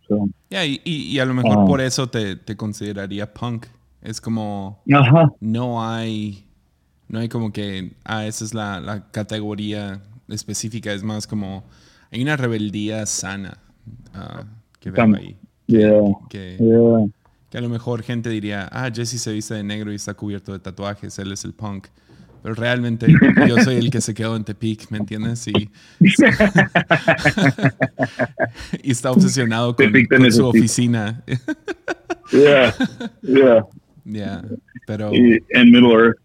[0.07, 3.65] So, yeah, y, y, a lo mejor um, por eso te, te consideraría punk.
[4.01, 4.81] Es como
[5.39, 6.45] no hay
[7.07, 11.63] no hay como que ah esa es la, la, categoría específica es más como
[12.09, 13.59] hay una rebeldía sana
[14.15, 14.43] uh,
[14.79, 16.01] que veo ahí yeah.
[16.29, 17.05] Que, yeah.
[17.49, 20.53] que, a lo mejor gente diría ah Jesse se viste de negro y está cubierto
[20.53, 21.87] de tatuajes él es el punk
[22.41, 23.07] pero realmente
[23.47, 25.47] yo soy el que se quedó en Tepic, ¿me entiendes?
[25.47, 25.69] Y,
[28.83, 31.23] y está obsesionado con, con su oficina.
[32.31, 32.73] yeah,
[33.21, 33.63] yeah.
[34.03, 34.43] Yeah,
[34.87, 35.13] pero...
[35.13, 36.17] Y en Middle Earth.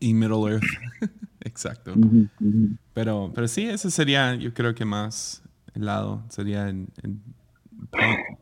[0.00, 0.64] Y Middle Earth,
[1.40, 1.92] exacto.
[1.92, 2.76] Uh -huh, uh -huh.
[2.94, 5.41] Pero, pero sí, ese sería, yo creo que más
[5.74, 7.22] el lado, sería en, en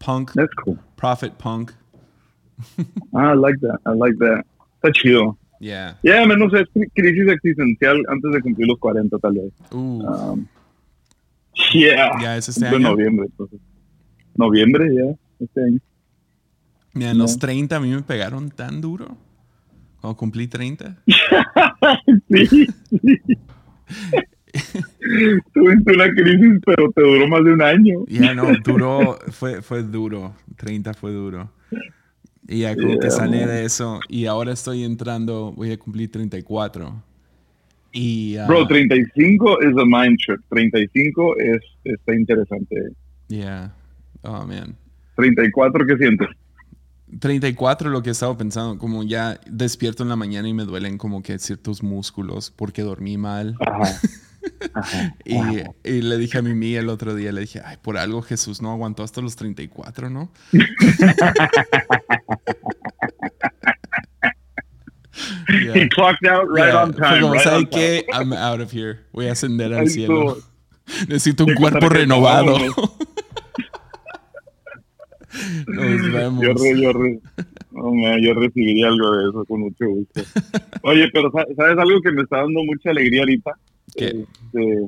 [0.04, 0.78] punk, That's cool.
[0.96, 1.72] prophet punk.
[3.14, 4.44] ah, I like that, I like that.
[4.82, 5.36] Está chido.
[5.60, 5.98] Yeah.
[6.02, 9.52] Yeah, menos es crisis existencial antes de cumplir los 40 tal vez.
[9.70, 10.02] Uh.
[10.06, 10.46] Um,
[11.72, 12.10] yeah.
[12.20, 12.78] Ya es este de año.
[12.78, 13.26] noviembre.
[13.26, 13.60] Entonces.
[14.36, 15.78] Noviembre, ya, yeah, este año.
[16.94, 19.16] Mira, en los 30 a mí me pegaron tan duro.
[20.00, 20.96] Cuando cumplí 30.
[22.30, 22.66] sí, sí.
[25.54, 28.04] Tuviste una crisis, pero te duró más de un año.
[28.06, 30.34] Ya yeah, no, duró, fue, fue duro.
[30.56, 31.50] 30 fue duro.
[32.48, 34.00] Y ya como yeah, que salí de eso.
[34.08, 37.02] Y ahora estoy entrando, voy a cumplir 34.
[37.92, 40.40] Y, uh, Bro, 35 es a mind trip.
[40.48, 42.76] 35 es, está interesante.
[43.28, 43.72] Yeah.
[44.22, 44.76] Oh, man.
[45.16, 46.28] 34, ¿qué sientes?
[47.18, 50.96] 34 lo que he estado pensando, como ya despierto en la mañana y me duelen
[50.96, 53.56] como que ciertos músculos porque dormí mal.
[53.60, 53.98] Ajá.
[54.74, 55.16] Ajá.
[55.24, 55.36] y,
[55.84, 58.70] y, le dije a Mimi el otro día, le dije, ay, por algo Jesús no
[58.70, 60.30] aguantó hasta los 34, ¿no?
[65.48, 65.74] yeah.
[65.74, 66.82] He clocked out right yeah.
[66.82, 67.20] on time.
[67.20, 68.04] Como, right ¿sabe qué?
[68.12, 69.00] I'm out of here.
[69.12, 70.38] Voy a ascender al cielo.
[71.08, 72.56] Necesito un cuerpo renovado.
[75.66, 76.42] Nos vemos.
[76.42, 77.20] Yo, re, yo, re,
[77.74, 80.22] oh, man, yo, recibiría algo de eso con mucho gusto.
[80.82, 83.52] Oye, pero ¿sabes algo que me está dando mucha alegría ahorita?
[83.96, 84.06] ¿Qué?
[84.06, 84.80] Este,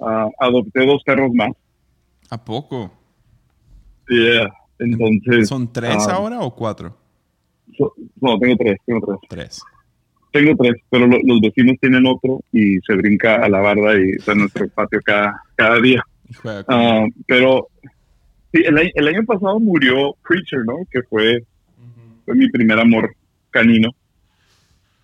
[0.00, 1.52] uh, adopté dos perros más.
[2.30, 2.90] ¿A poco?
[4.08, 4.52] Yeah.
[4.78, 5.48] Entonces.
[5.48, 6.96] ¿Son tres uh, ahora o cuatro?
[7.76, 9.18] So, no, tengo tres, tengo tres.
[9.28, 9.62] Tres.
[10.32, 14.10] Tengo tres, pero lo, los vecinos tienen otro y se brinca a la barda y
[14.10, 16.02] está en nuestro patio cada, cada día.
[16.44, 17.68] Uh, pero
[18.52, 20.78] Sí, el, el, año pasado murió Preacher, ¿no?
[20.90, 22.24] Que fue, -huh.
[22.24, 23.14] fue mi primer amor
[23.50, 23.90] canino.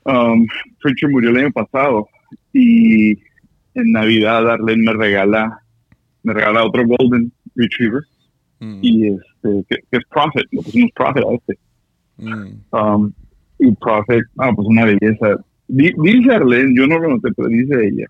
[0.05, 0.47] Um,
[0.83, 2.09] Preacher murió el año pasado
[2.53, 3.13] y
[3.75, 5.61] en Navidad Arlene me regala,
[6.23, 8.03] me regala otro Golden Retriever
[8.61, 8.79] mm.
[8.83, 11.59] y este, que, que, es Prophet, lo pusimos Prophet a este.
[12.19, 12.75] Mm.
[12.75, 13.13] Um,
[13.59, 15.37] y Prophet, ah, pues una belleza.
[15.69, 18.07] Dice Arlene, yo no lo noté, pero dice ella.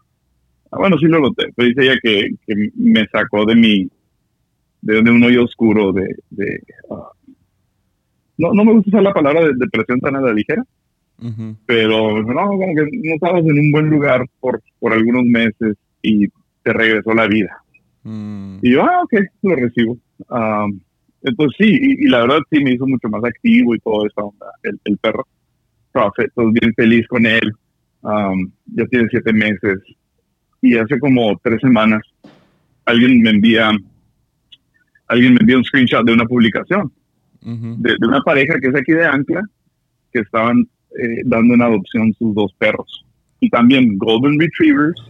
[0.70, 3.88] Ah, bueno, sí lo noté, pero dice ella que, que me sacó de mi
[4.82, 7.02] de, de un hoyo oscuro de, de uh,
[8.38, 10.62] no, no me gusta usar la palabra de depresión tan a la ligera,
[11.18, 11.56] uh -huh.
[11.66, 16.28] pero no, como que no estabas en un buen lugar por, por algunos meses y
[16.62, 17.56] te regresó la vida.
[18.02, 18.58] Mm.
[18.62, 19.98] Y yo, ah, ok, lo recibo.
[20.30, 20.80] Um,
[21.22, 24.34] entonces sí, y, y, la verdad sí me hizo mucho más activo y todo eso,
[24.62, 25.26] el, el perro.
[25.92, 27.52] Prophet, estoy bien feliz con él.
[28.02, 29.78] Um, ya tiene siete meses.
[30.60, 32.02] Y hace como tres semanas
[32.84, 33.72] alguien me envía
[35.08, 36.92] alguien me envió un screenshot de una publicación
[37.42, 37.76] uh -huh.
[37.78, 39.42] de, de, una pareja que es aquí de Ancla,
[40.12, 40.68] que estaban
[40.98, 43.04] eh, dando en adopción sus dos perros.
[43.40, 45.00] Y también Golden Retrievers,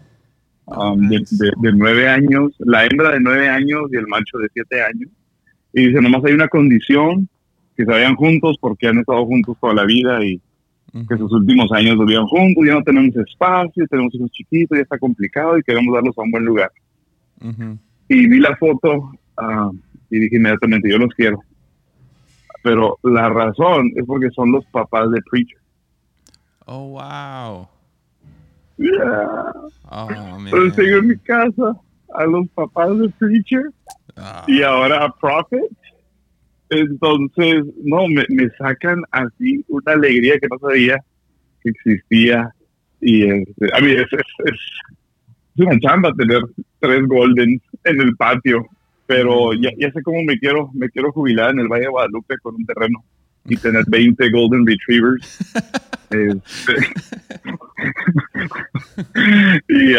[0.67, 4.83] um, de, de, nueve años, la hembra de nueve años y el macho de siete
[4.83, 5.11] años.
[5.73, 7.29] Y dice, nomás hay una condición,
[7.77, 10.41] que se vayan juntos porque han estado juntos toda la vida y
[11.09, 14.99] que sus últimos años vivían juntos, ya no tenemos espacio, tenemos hijos chiquitos, ya está
[14.99, 16.71] complicado y queremos darlos a un buen lugar.
[18.09, 19.71] Y vi la foto ah,
[20.11, 21.39] y dije inmediatamente, yo los quiero.
[22.63, 25.59] Pero la razón es porque son los papás de Preacher.
[26.67, 27.69] Oh, wow.
[28.77, 29.53] Yeah.
[29.91, 31.81] Oh, en mi casa
[32.13, 33.71] a los papás de Preacher
[34.17, 34.45] ah.
[34.49, 35.71] y ahora a Prophet.
[36.71, 40.99] Entonces, no, me, me, sacan así una alegría que no sabía
[41.63, 42.51] que existía.
[43.01, 44.61] Y este, a mí es, es, es,
[45.57, 46.43] una chamba tener
[46.81, 48.67] tres Goldens en el patio,
[49.07, 52.37] pero ya, ya sé cómo me quiero, me quiero jubilar en el Valle de Guadalupe
[52.43, 53.05] con un terreno
[53.49, 55.39] y tener 20 Golden Retrievers.
[56.09, 56.75] Este,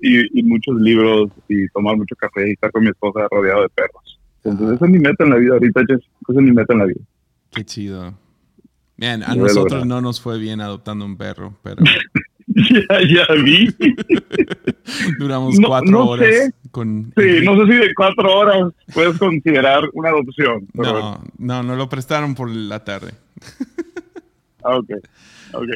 [0.00, 3.68] y, y, muchos libros y tomar mucho café y estar con mi esposa rodeado de
[3.68, 4.18] perros.
[4.44, 6.00] Entonces, esa es mi meta en la vida ahorita, Jess.
[6.00, 7.00] Esa es mi meta en la vida.
[7.50, 8.14] Qué chido.
[8.96, 11.82] Bien, a nosotros no nos fue bien adoptando un perro, pero...
[12.68, 13.74] ya, ya vi.
[15.18, 16.52] Duramos cuatro horas.
[16.70, 17.12] Con...
[17.16, 20.68] Sí, no sé si de cuatro horas puedes considerar una adopción.
[20.72, 23.12] No, no, no lo prestaron por la tarde.
[24.62, 24.90] Ah, ok,
[25.52, 25.68] ok.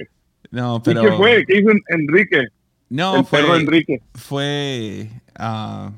[0.50, 1.02] No, pero...
[1.02, 1.44] ¿Y qué fue?
[1.46, 2.48] ¿Qué hizo Enrique?
[2.88, 3.40] No, El fue...
[3.40, 4.02] perro Enrique.
[4.14, 5.10] Fue...
[5.38, 5.90] Uh,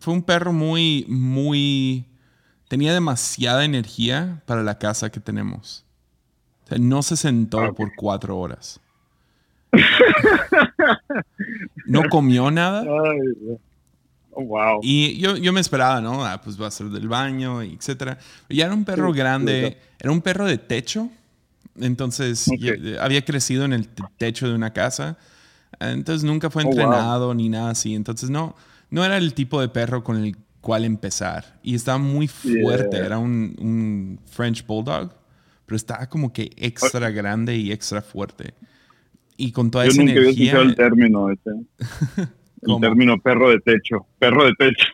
[0.00, 2.06] fue un perro muy, muy...
[2.68, 5.85] Tenía demasiada energía para la casa que tenemos.
[6.66, 8.80] O sea, no se sentó ah, por cuatro horas.
[11.86, 12.84] no comió nada.
[14.32, 14.80] Oh, wow.
[14.82, 16.24] Y yo, yo, me esperaba, ¿no?
[16.24, 18.18] Ah, pues va a ser del baño, etc.
[18.48, 21.08] Ya era un perro grande, era un perro de techo.
[21.78, 22.46] Entonces
[23.00, 23.88] había crecido en el
[24.18, 25.16] techo de una casa.
[25.80, 27.94] Entonces nunca fue oh, entrenado ni nada así.
[27.94, 28.54] Entonces no,
[28.90, 31.58] no era el tipo de perro con el cual empezar.
[31.62, 32.96] Y estaba muy fuerte.
[32.96, 35.12] Era un, French Bulldog,
[35.66, 38.54] pero estaba como que extra grande y extra fuerte.
[39.36, 40.52] Y con toda Yo esa nunca energía.
[40.52, 41.50] Había el término ese.
[42.62, 44.06] El término perro de techo.
[44.18, 44.86] Perro de techo.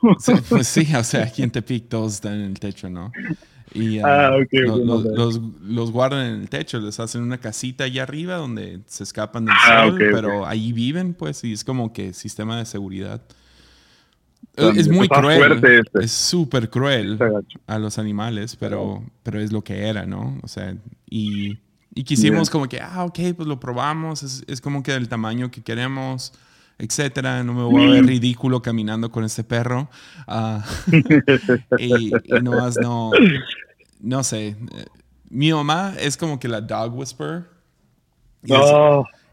[0.49, 3.11] pues sí, o sea, aquí en Tepic todos están en el techo, ¿no?
[3.73, 8.35] Y ah, okay, los, los, guardan en el techo, les hacen una casita allá arriba
[8.35, 12.59] donde se escapan del ah, sol, pero ahí viven, pues, y es como que sistema
[12.59, 13.23] de seguridad.
[14.57, 15.53] Es muy cruel.
[15.65, 16.05] Este.
[16.05, 17.19] Es súper cruel
[17.67, 20.39] a los animales, pero, pero es lo que era, ¿no?
[20.43, 20.77] O sea,
[21.09, 21.59] y,
[21.95, 25.51] y quisimos como que, ah, ok, pues lo probamos, es, es, como que del tamaño
[25.51, 26.35] que queremos,
[26.79, 27.43] etcétera.
[27.43, 29.89] No me voy a ver ridículo caminando con este perro.
[30.29, 30.61] Uh,
[31.79, 33.11] y, y nomás no,
[34.01, 34.57] no sé.
[35.31, 37.45] Mi mamá es como que la dog whisperer.
[38.45, 38.53] Y,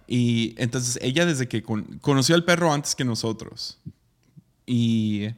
[0.08, 1.62] y entonces ella desde que
[2.02, 3.80] conoció al perro antes que nosotros.
[4.72, 5.30] Y,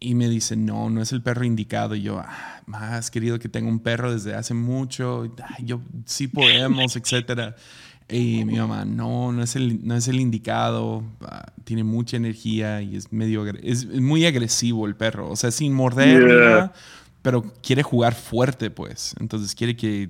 [0.00, 1.94] y me dice, no, no es el perro indicado.
[1.94, 5.34] Y yo, ah, más querido que tengo un perro desde hace mucho.
[5.62, 7.56] yo sí podemos, etcétera.
[8.06, 11.02] Y mi mamá, no, no es el, no es el indicado.
[11.22, 15.30] Ah, tiene mucha energía y es medio es, muy agresivo el perro.
[15.30, 16.70] O sea, sin morder,
[17.22, 19.14] pero quiere jugar fuerte, pues.
[19.18, 20.06] Entonces quiere que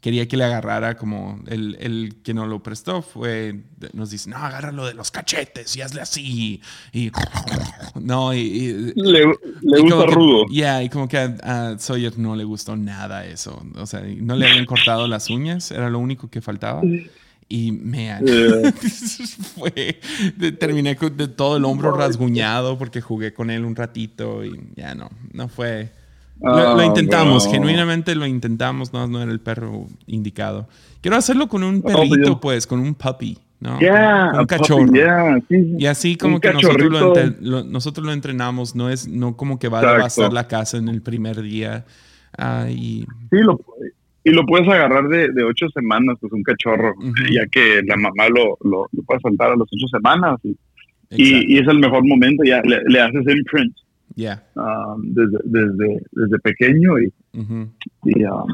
[0.00, 3.60] quería que le agarrara como el, el, que nos lo prestó fue,
[3.92, 6.62] nos dice, no, agárralo de los cachetes y hazle así.
[6.92, 7.12] Y,
[7.94, 9.26] no, y, le,
[9.60, 10.46] le gusta rudo.
[10.50, 13.62] Ya, y como que a, Sawyer no le gustó nada eso.
[13.76, 16.82] O sea, no le habían cortado las uñas, era lo único que faltaba.
[17.48, 18.16] Y me
[19.56, 20.00] fue,
[20.58, 25.10] terminé de todo el hombro rasguñado porque jugué con él un ratito y ya no,
[25.32, 25.90] no fue
[26.42, 30.68] lo, ah, intentamos, genuinamente lo intentamos, no, no era el perro indicado.
[31.00, 33.78] Quiero hacerlo con un pues perrito, pues, con un puppy, ¿no?
[33.78, 34.86] un cachorro.
[35.50, 36.90] Y así como que nosotros
[37.40, 40.88] lo, nosotros lo, entrenamos, no es no como que va a devastar la casa en
[40.88, 41.84] el primer día.
[42.36, 43.06] Ah, y...
[43.30, 43.60] Sí, lo,
[44.24, 46.94] y lo puedes agarrar de, de ocho semanas, pues un cachorro,
[47.32, 50.38] ya que la mamá lo, lo, puede soltar a las ocho semanas.
[50.44, 53.74] Y, y, es el mejor momento, ya le, le haces imprint.
[54.14, 54.42] Yeah.
[54.56, 58.46] Um, desde, desde, desde, pequeño y, y, um,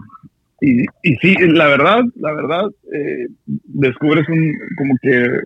[0.61, 5.40] y, y, sí, la verdad, la verdad, eh, descubres un, como que,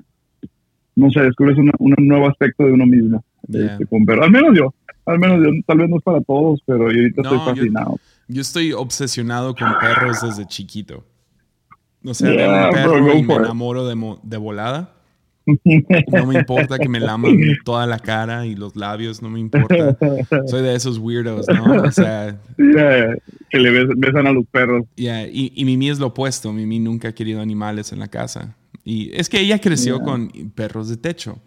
[0.97, 3.25] no sé, descubres un nuevo aspecto de uno mismo.
[3.49, 4.75] Este, pero al menos yo,
[5.07, 7.99] al menos yo, tal vez no es para todos, pero yo ahorita estoy fascinado.
[8.29, 11.05] Yo, estoy obsesionado con perros desde chiquito.
[12.05, 14.95] O sea, veo un perro y me enamoro de, de volada.
[16.13, 19.97] No me importa que me laman toda la cara y los labios, no me importa.
[20.47, 21.83] Soy de esos weirdos, ¿no?
[21.83, 23.17] O sea, Yeah,
[23.51, 24.85] que le bes- besan a los perros.
[24.97, 26.53] yeah, y, y Mimi es lo opuesto.
[26.53, 28.57] Mimi nunca ha querido animales en la casa.
[28.85, 30.05] Y es que ella creció Yeah.
[30.05, 31.39] con perros de techo.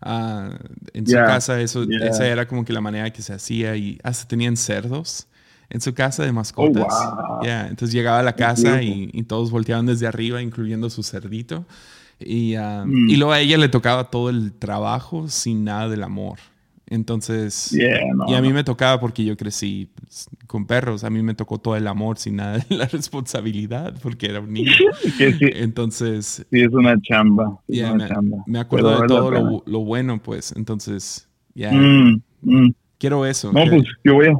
[0.00, 0.58] Ah,
[0.94, 4.26] en su casa eso, esa era como que la manera que se hacía y hasta
[4.26, 5.28] tenían cerdos
[5.70, 6.86] en su casa de mascotas.
[6.90, 7.42] Oh, wow.
[7.44, 11.64] Yeah, Entonces llegaba a la casa y, y todos volteaban desde arriba, incluyendo su cerdito.
[12.26, 13.08] Y, ah, Mm.
[13.10, 16.38] y luego a ella le tocaba todo el trabajo sin nada del amor.
[16.86, 18.54] Entonces, Yeah, no, y a mí no.
[18.56, 21.04] me tocaba porque yo crecí pues, con perros.
[21.04, 24.52] A mí me tocó todo el amor sin nada de la responsabilidad porque era un
[24.52, 24.70] niño.
[25.18, 27.58] Que sí, Entonces, sí es una chamba.
[27.68, 28.36] es una me, chamba.
[28.46, 30.52] me acuerdo Pero de todo lo, lo bueno, pues.
[30.54, 32.74] Entonces, ya, Mm, mm.
[32.98, 33.52] quiero eso.
[33.52, 34.32] No, pues yo voy a,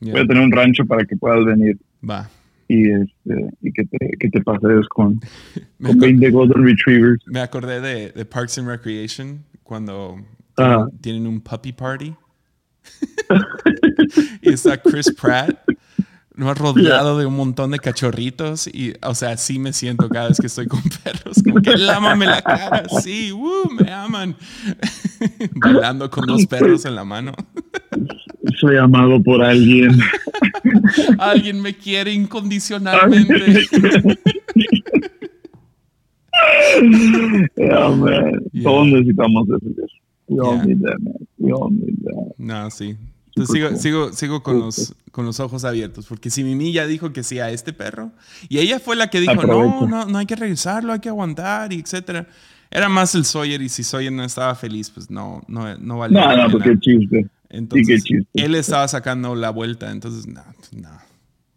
[0.00, 1.76] voy a tener un rancho para que puedas venir
[2.08, 2.28] va.
[2.68, 5.20] Y, este, y que, te, que te pasees con,
[5.82, 7.22] con aco- 20 Golden Retrievers.
[7.26, 10.16] me acordé de, de Parks and Recreation cuando
[10.56, 10.88] Ajá.
[11.00, 12.14] tienen, un puppy party.
[14.42, 15.58] y está Chris Pratt
[16.36, 20.48] rodeado de un montón de cachorritos y o sea así me siento cada vez que
[20.48, 23.70] estoy con perros como que lámame la cara sí ¡uh!
[23.70, 24.36] me aman
[25.54, 27.32] bailando con dos perros en la mano
[28.60, 29.98] Soy amado por alguien.
[31.18, 33.66] alguien me quiere incondicionalmente
[37.56, 38.32] Yeah, man.
[38.52, 38.62] Yeah.
[38.64, 39.86] Todos necesitamos eso.
[40.28, 40.64] We all Yeah.
[40.64, 41.14] need that, man.
[41.38, 42.34] We all need that.
[42.38, 42.96] no sí
[43.36, 47.12] entonces sigo, sigo, sigo con, los, con los ojos abiertos, porque si Mimi ya dijo
[47.12, 48.12] que sí a este perro,
[48.48, 51.72] y ella fue la que dijo, no, no, no hay que regresarlo, hay que aguantar,
[51.72, 52.28] y etcétera.
[52.70, 56.26] Era más el Sawyer, y si Sawyer no estaba feliz, pues no, no, no valía
[56.26, 57.26] No, no, porque chiste.
[57.50, 58.28] Entonces, chiste.
[58.34, 60.90] él estaba sacando la vuelta, entonces, no, pues, no.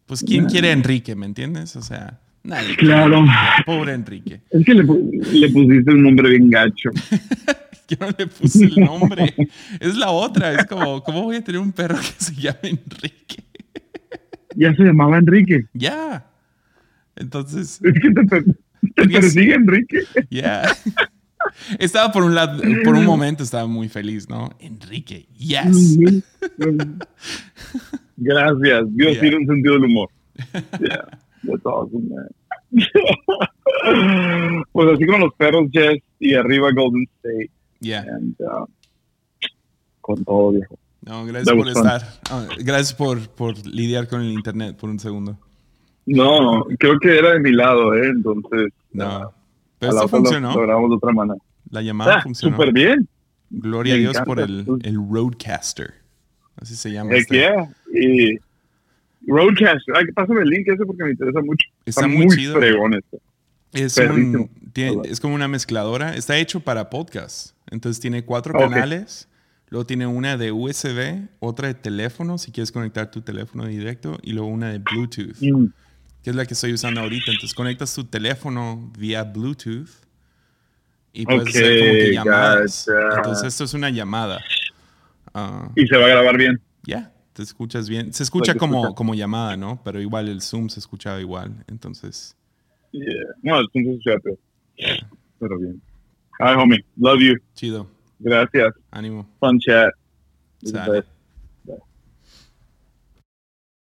[0.07, 1.75] Pues, ¿quién quiere a Enrique, me entiendes?
[1.75, 2.75] O sea, nadie.
[2.77, 3.23] Claro.
[3.67, 4.41] Pobre Enrique.
[4.49, 6.89] Es que le, le pusiste un nombre bien gacho.
[7.87, 9.33] Yo no le puse el nombre.
[9.79, 13.43] es la otra, es como, ¿cómo voy a tener un perro que se llame Enrique?
[14.55, 15.65] Ya se llamaba Enrique.
[15.73, 16.25] Ya.
[17.15, 18.45] Entonces, Es que te, per-
[18.95, 19.99] te persigue Enrique.
[20.29, 20.63] ya.
[21.79, 24.49] Estaba por un lado, por un momento estaba muy feliz, ¿no?
[24.59, 25.97] Enrique, yes.
[28.17, 28.83] Gracias.
[28.95, 29.21] Dios Yeah.
[29.21, 30.09] tiene un sentido del humor.
[30.79, 31.07] Yeah.
[31.43, 32.27] That's awesome, man.
[34.73, 37.51] pues así con los perros, Jess, y arriba Golden State.
[37.79, 38.01] Ya.
[38.01, 38.65] And, uh,
[40.01, 40.77] con todo, viejo.
[41.01, 42.01] No, gracias por estar.
[42.31, 45.37] ah, gracias por, por lidiar con el internet por un segundo.
[46.05, 48.07] No, creo que era de mi lado, ¿eh?
[48.07, 49.27] Entonces, No.
[49.27, 49.31] uh,
[49.79, 50.53] Pero a esto funcionó.
[50.55, 51.39] Lo grabamos de otra manera.
[51.69, 52.55] La llamada Ah, funcionó.
[52.55, 53.07] súper bien.
[53.49, 54.25] Gloria a Me Dios encanta.
[54.25, 55.93] por el, el Roadcaster.
[56.59, 57.13] Así se llama.
[57.13, 57.35] Este.
[57.35, 57.69] yeah.
[57.93, 58.39] Y
[59.27, 59.87] Roadcast.
[59.95, 61.67] Ay, pásame el link ese porque me interesa mucho.
[61.85, 62.55] Está Está, muy muy, chido.
[62.55, 63.17] fregón esto.
[63.73, 66.15] Es, un- tiene- es como una mezcladora.
[66.15, 67.53] Está hecho para podcast.
[67.71, 69.27] Entonces tiene cuatro canales.
[69.69, 74.31] Luego tiene una de USB, otra de teléfono, si quieres conectar tu teléfono directo, y
[74.31, 75.65] luego una de Bluetooth, Mm.
[76.23, 77.31] que es la que estoy usando ahorita.
[77.31, 79.89] Entonces conectas tu teléfono vía Bluetooth
[81.11, 82.85] y puedes Ok, hacer como que llamadas.
[82.87, 83.15] gotcha.
[83.17, 84.39] Entonces esto es una llamada.
[85.33, 86.61] Ah, Y se va a grabar bien.
[86.83, 88.13] ya, te escuchas bien.
[88.13, 88.95] Se escucha se como, escucha.
[88.95, 89.81] como llamada, ¿no?
[89.83, 91.65] Pero igual el Zoom se escuchaba igual.
[91.67, 92.35] Entonces,
[92.93, 93.13] Yeah.
[93.43, 94.37] No, entonces ya, pero,
[95.39, 95.81] pero bien.
[96.39, 96.83] Ay, homie.
[96.97, 97.35] Love you.
[97.55, 97.87] chido.
[98.19, 98.73] Gracias.
[98.91, 99.27] Ánimo.
[99.39, 99.91] Fun chat.